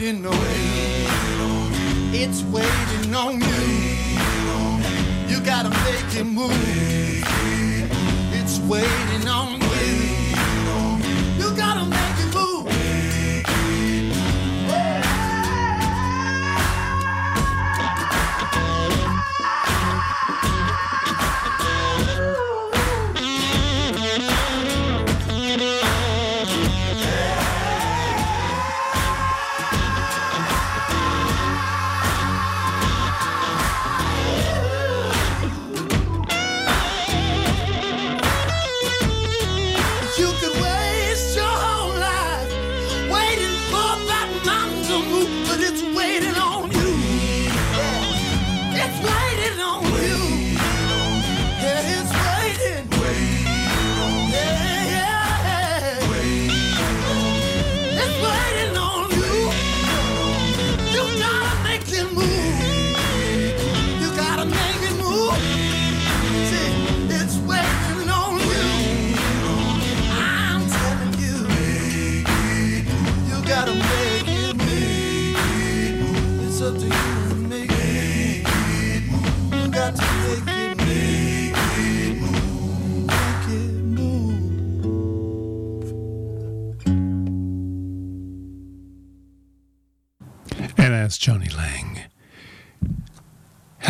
waiting 0.05 0.25
on 0.27 0.33
you. 0.33 0.39
It's 2.13 2.43
waiting 2.43 3.15
on 3.15 3.41
you. 3.41 4.77
You 5.27 5.39
gotta 5.43 5.69
make 5.69 6.15
it 6.15 6.25
move. 6.25 6.51
It's 8.31 8.59
waiting 8.59 9.27
on 9.27 9.61
you. 9.61 9.64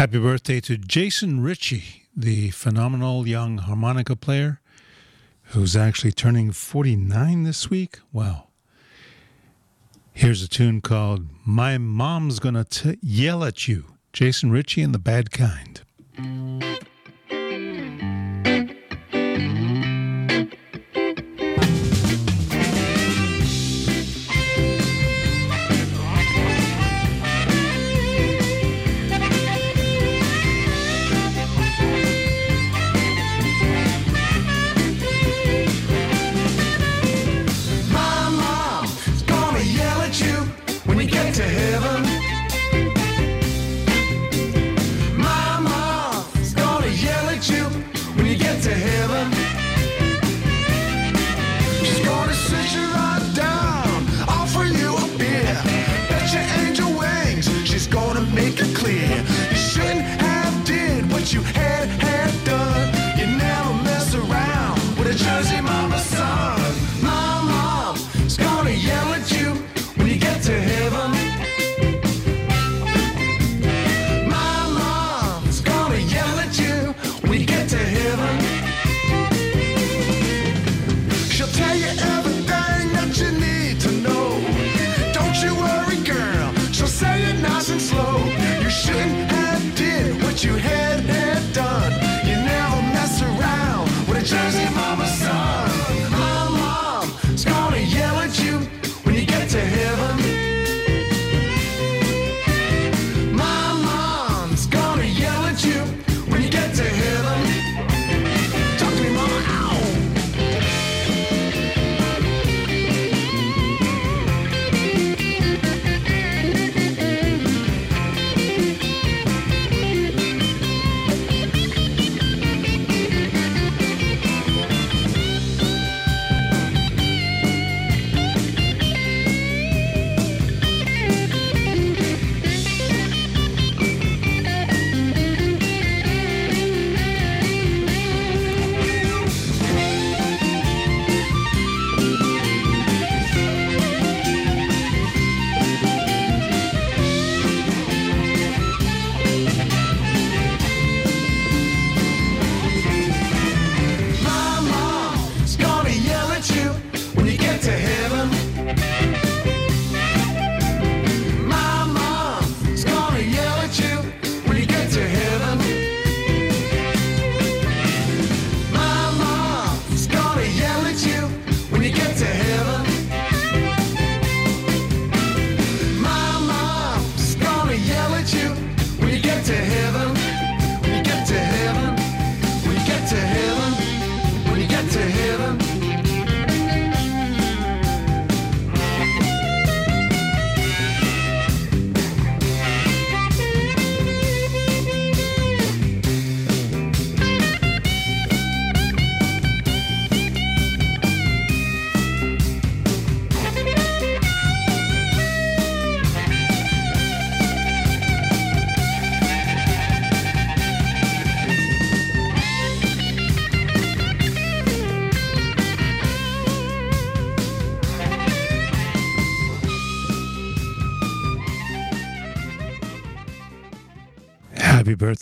Happy 0.05 0.19
birthday 0.19 0.59
to 0.59 0.77
Jason 0.77 1.41
Ricci, 1.41 2.03
the 2.15 2.51
phenomenal 2.51 3.27
young 3.27 3.57
harmonica 3.57 4.15
player 4.15 4.61
who's 5.45 5.75
actually 5.75 6.11
turning 6.11 6.51
49 6.51 7.41
this 7.41 7.71
week. 7.71 7.97
Wow. 8.13 8.49
Here's 10.13 10.43
a 10.43 10.47
tune 10.47 10.81
called 10.81 11.25
My 11.43 11.79
Mom's 11.79 12.37
Gonna 12.37 12.65
T- 12.65 12.99
Yell 13.01 13.43
at 13.43 13.67
You, 13.67 13.95
Jason 14.13 14.51
Ricci 14.51 14.83
and 14.83 14.93
the 14.93 14.99
Bad 14.99 15.31
Kind. 15.31 15.81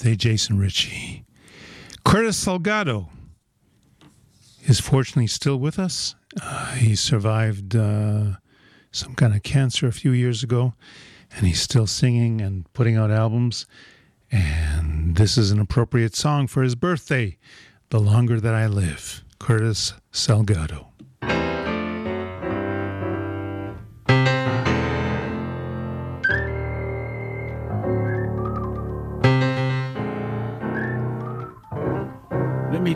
birthday, 0.04 0.16
Jason 0.18 0.60
Ricci. 0.60 1.24
Curtis 2.04 2.46
Salgado 2.46 3.08
is 4.66 4.82
fortunately 4.82 5.28
still 5.28 5.56
with 5.56 5.80
us. 5.80 6.16
Uh, 6.42 6.74
he 6.74 6.94
survived 6.94 7.74
uh, 7.74 8.34
some 8.92 9.16
kind 9.16 9.34
of 9.34 9.44
cancer 9.44 9.88
a 9.88 9.94
few 9.94 10.12
years 10.12 10.44
ago, 10.44 10.74
and 11.32 11.48
he's 11.48 11.62
still 11.62 11.88
singing 11.88 12.42
and 12.42 12.66
putting 12.74 12.98
out 12.98 13.12
albums. 13.12 13.66
And 14.30 15.16
this 15.16 15.38
is 15.38 15.52
an 15.52 15.60
appropriate 15.62 16.18
song 16.18 16.48
for 16.48 16.64
his 16.64 16.76
birthday, 16.76 17.38
The 17.90 18.02
Longer 18.02 18.42
That 18.42 18.54
I 18.54 18.68
Live, 18.68 19.24
Curtis 19.40 19.94
Salgado. 20.12 20.93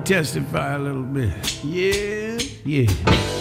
testify 0.08 0.76
a 0.76 0.80
little 0.80 1.03
bit. 1.03 1.64
Yeah, 1.66 2.39
yeah. 2.64 3.37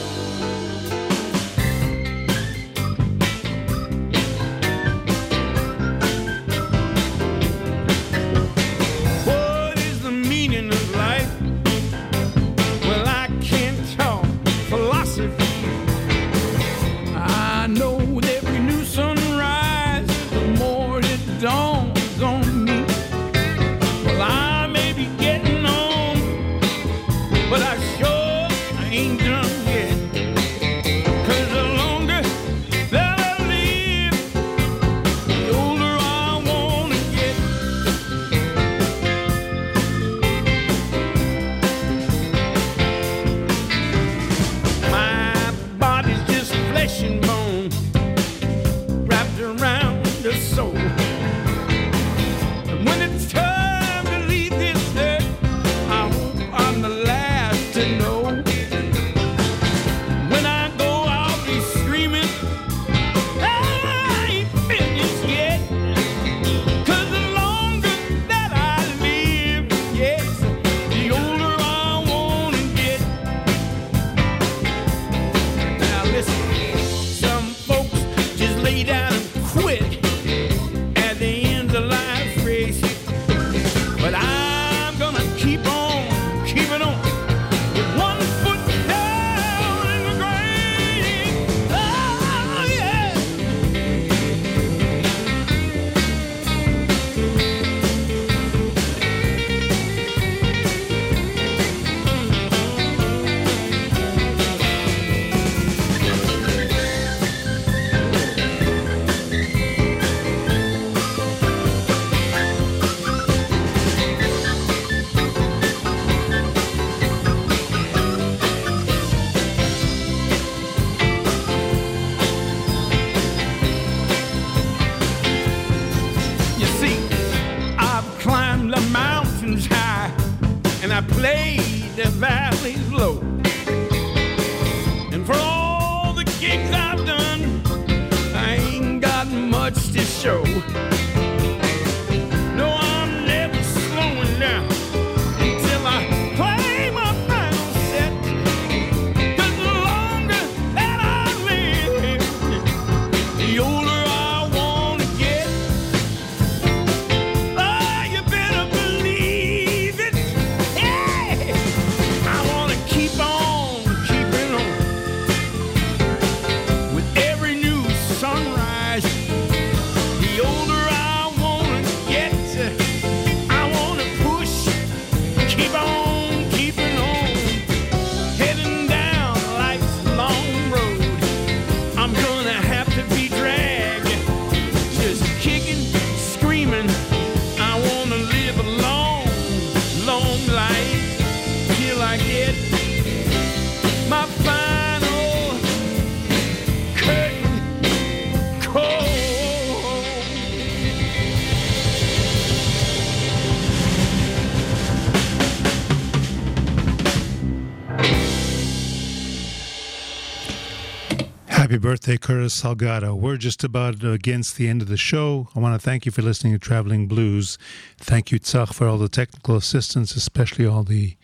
birthday, 211.96 212.18
Curtis 212.18 212.60
Salgado. 212.60 213.18
We're 213.18 213.38
just 213.38 213.64
about 213.64 214.04
against 214.04 214.56
the 214.56 214.68
end 214.68 214.82
of 214.82 214.88
the 214.88 214.98
show. 214.98 215.48
I 215.56 215.60
want 215.60 215.80
to 215.80 215.82
thank 215.82 216.04
you 216.04 216.12
for 216.12 216.20
listening 216.20 216.52
to 216.52 216.58
Traveling 216.58 217.08
Blues. 217.08 217.56
Thank 217.96 218.30
you, 218.30 218.38
Tzach, 218.38 218.74
for 218.74 218.86
all 218.86 218.98
the 218.98 219.08
technical 219.08 219.56
assistance, 219.56 220.14
especially 220.14 220.66
all 220.66 220.82
the 220.82 221.16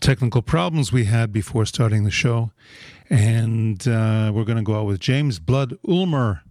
technical 0.00 0.42
problems 0.42 0.92
we 0.92 1.06
had 1.06 1.32
before 1.32 1.66
starting 1.66 2.04
the 2.04 2.10
show. 2.12 2.52
And 3.08 3.88
uh, 3.88 4.30
we're 4.32 4.44
going 4.44 4.58
to 4.58 4.62
go 4.62 4.76
out 4.76 4.86
with 4.86 5.00
James 5.00 5.40
Blood 5.40 5.76
Ulmer, 5.88 6.44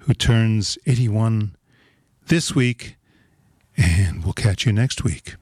who 0.00 0.12
turns 0.12 0.76
81 0.86 1.56
this 2.26 2.54
week. 2.54 2.96
And 3.78 4.22
we'll 4.24 4.34
catch 4.34 4.66
you 4.66 4.74
next 4.74 5.04
week. 5.04 5.36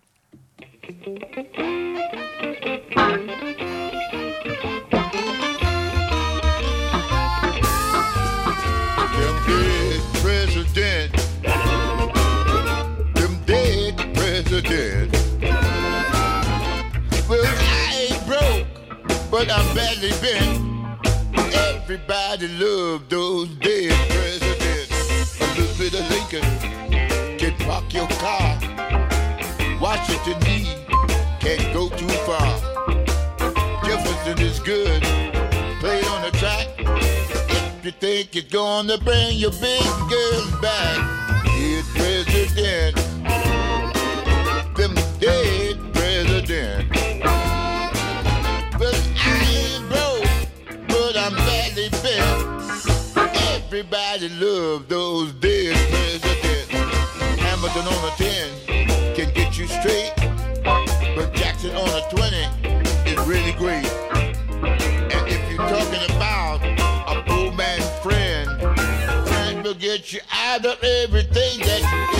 been. 20.27 20.99
Everybody 21.55 22.49
loved 22.59 23.11
those 23.11 23.49
dead 23.66 23.95
presidents. 24.11 25.41
A 25.41 25.47
little 25.57 25.77
bit 25.79 25.93
of 26.01 26.05
Lincoln 26.11 26.49
can 27.39 27.55
park 27.66 27.95
your 27.95 28.09
car. 28.22 28.59
Washington 29.81 30.39
D 30.41 30.66
can't 31.39 31.66
go 31.72 31.89
too 31.91 32.14
far. 32.27 32.49
Jefferson 33.85 34.39
is 34.41 34.59
good. 34.59 35.03
Play 35.81 36.03
on 36.12 36.22
the 36.22 36.33
track. 36.41 36.68
If 36.79 37.85
you 37.85 37.93
think 37.93 38.35
you're 38.35 38.51
gonna 38.51 38.99
bring 38.99 39.37
your 39.37 39.53
big 39.53 39.87
girls 40.11 40.51
back. 40.61 41.26
Everybody 53.77 54.31
loves 54.31 54.87
those 54.87 55.33
dead 55.35 55.77
presidents. 55.91 56.70
Hamilton 57.39 57.83
on 57.83 58.11
a 58.11 58.16
10 58.16 59.14
can 59.14 59.35
get 59.35 59.59
you 59.59 59.66
straight, 59.66 60.14
but 61.14 61.31
Jackson 61.35 61.77
on 61.77 61.87
a 61.87 62.09
20 62.09 62.37
is 63.05 63.18
really 63.27 63.53
great. 63.53 63.85
And 64.55 65.29
if 65.29 65.51
you're 65.51 65.59
talking 65.59 66.16
about 66.16 66.62
a 67.07 67.22
poor 67.27 67.53
man 67.53 67.83
friend, 68.01 68.49
friend 69.29 69.62
will 69.62 69.74
get 69.74 70.11
you 70.11 70.20
out 70.33 70.64
of 70.64 70.83
everything 70.83 71.61
that 71.61 71.83
you're 71.83 72.15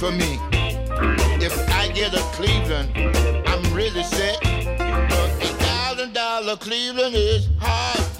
for 0.00 0.10
me. 0.12 0.38
If 1.44 1.54
I 1.68 1.88
get 1.88 2.14
a 2.14 2.22
Cleveland, 2.32 2.90
I'm 3.46 3.62
really 3.74 4.02
set. 4.02 4.40
But 4.40 5.30
a 5.42 5.52
thousand 5.64 6.14
dollar 6.14 6.56
Cleveland 6.56 7.14
is 7.14 7.50
hard 7.60 8.19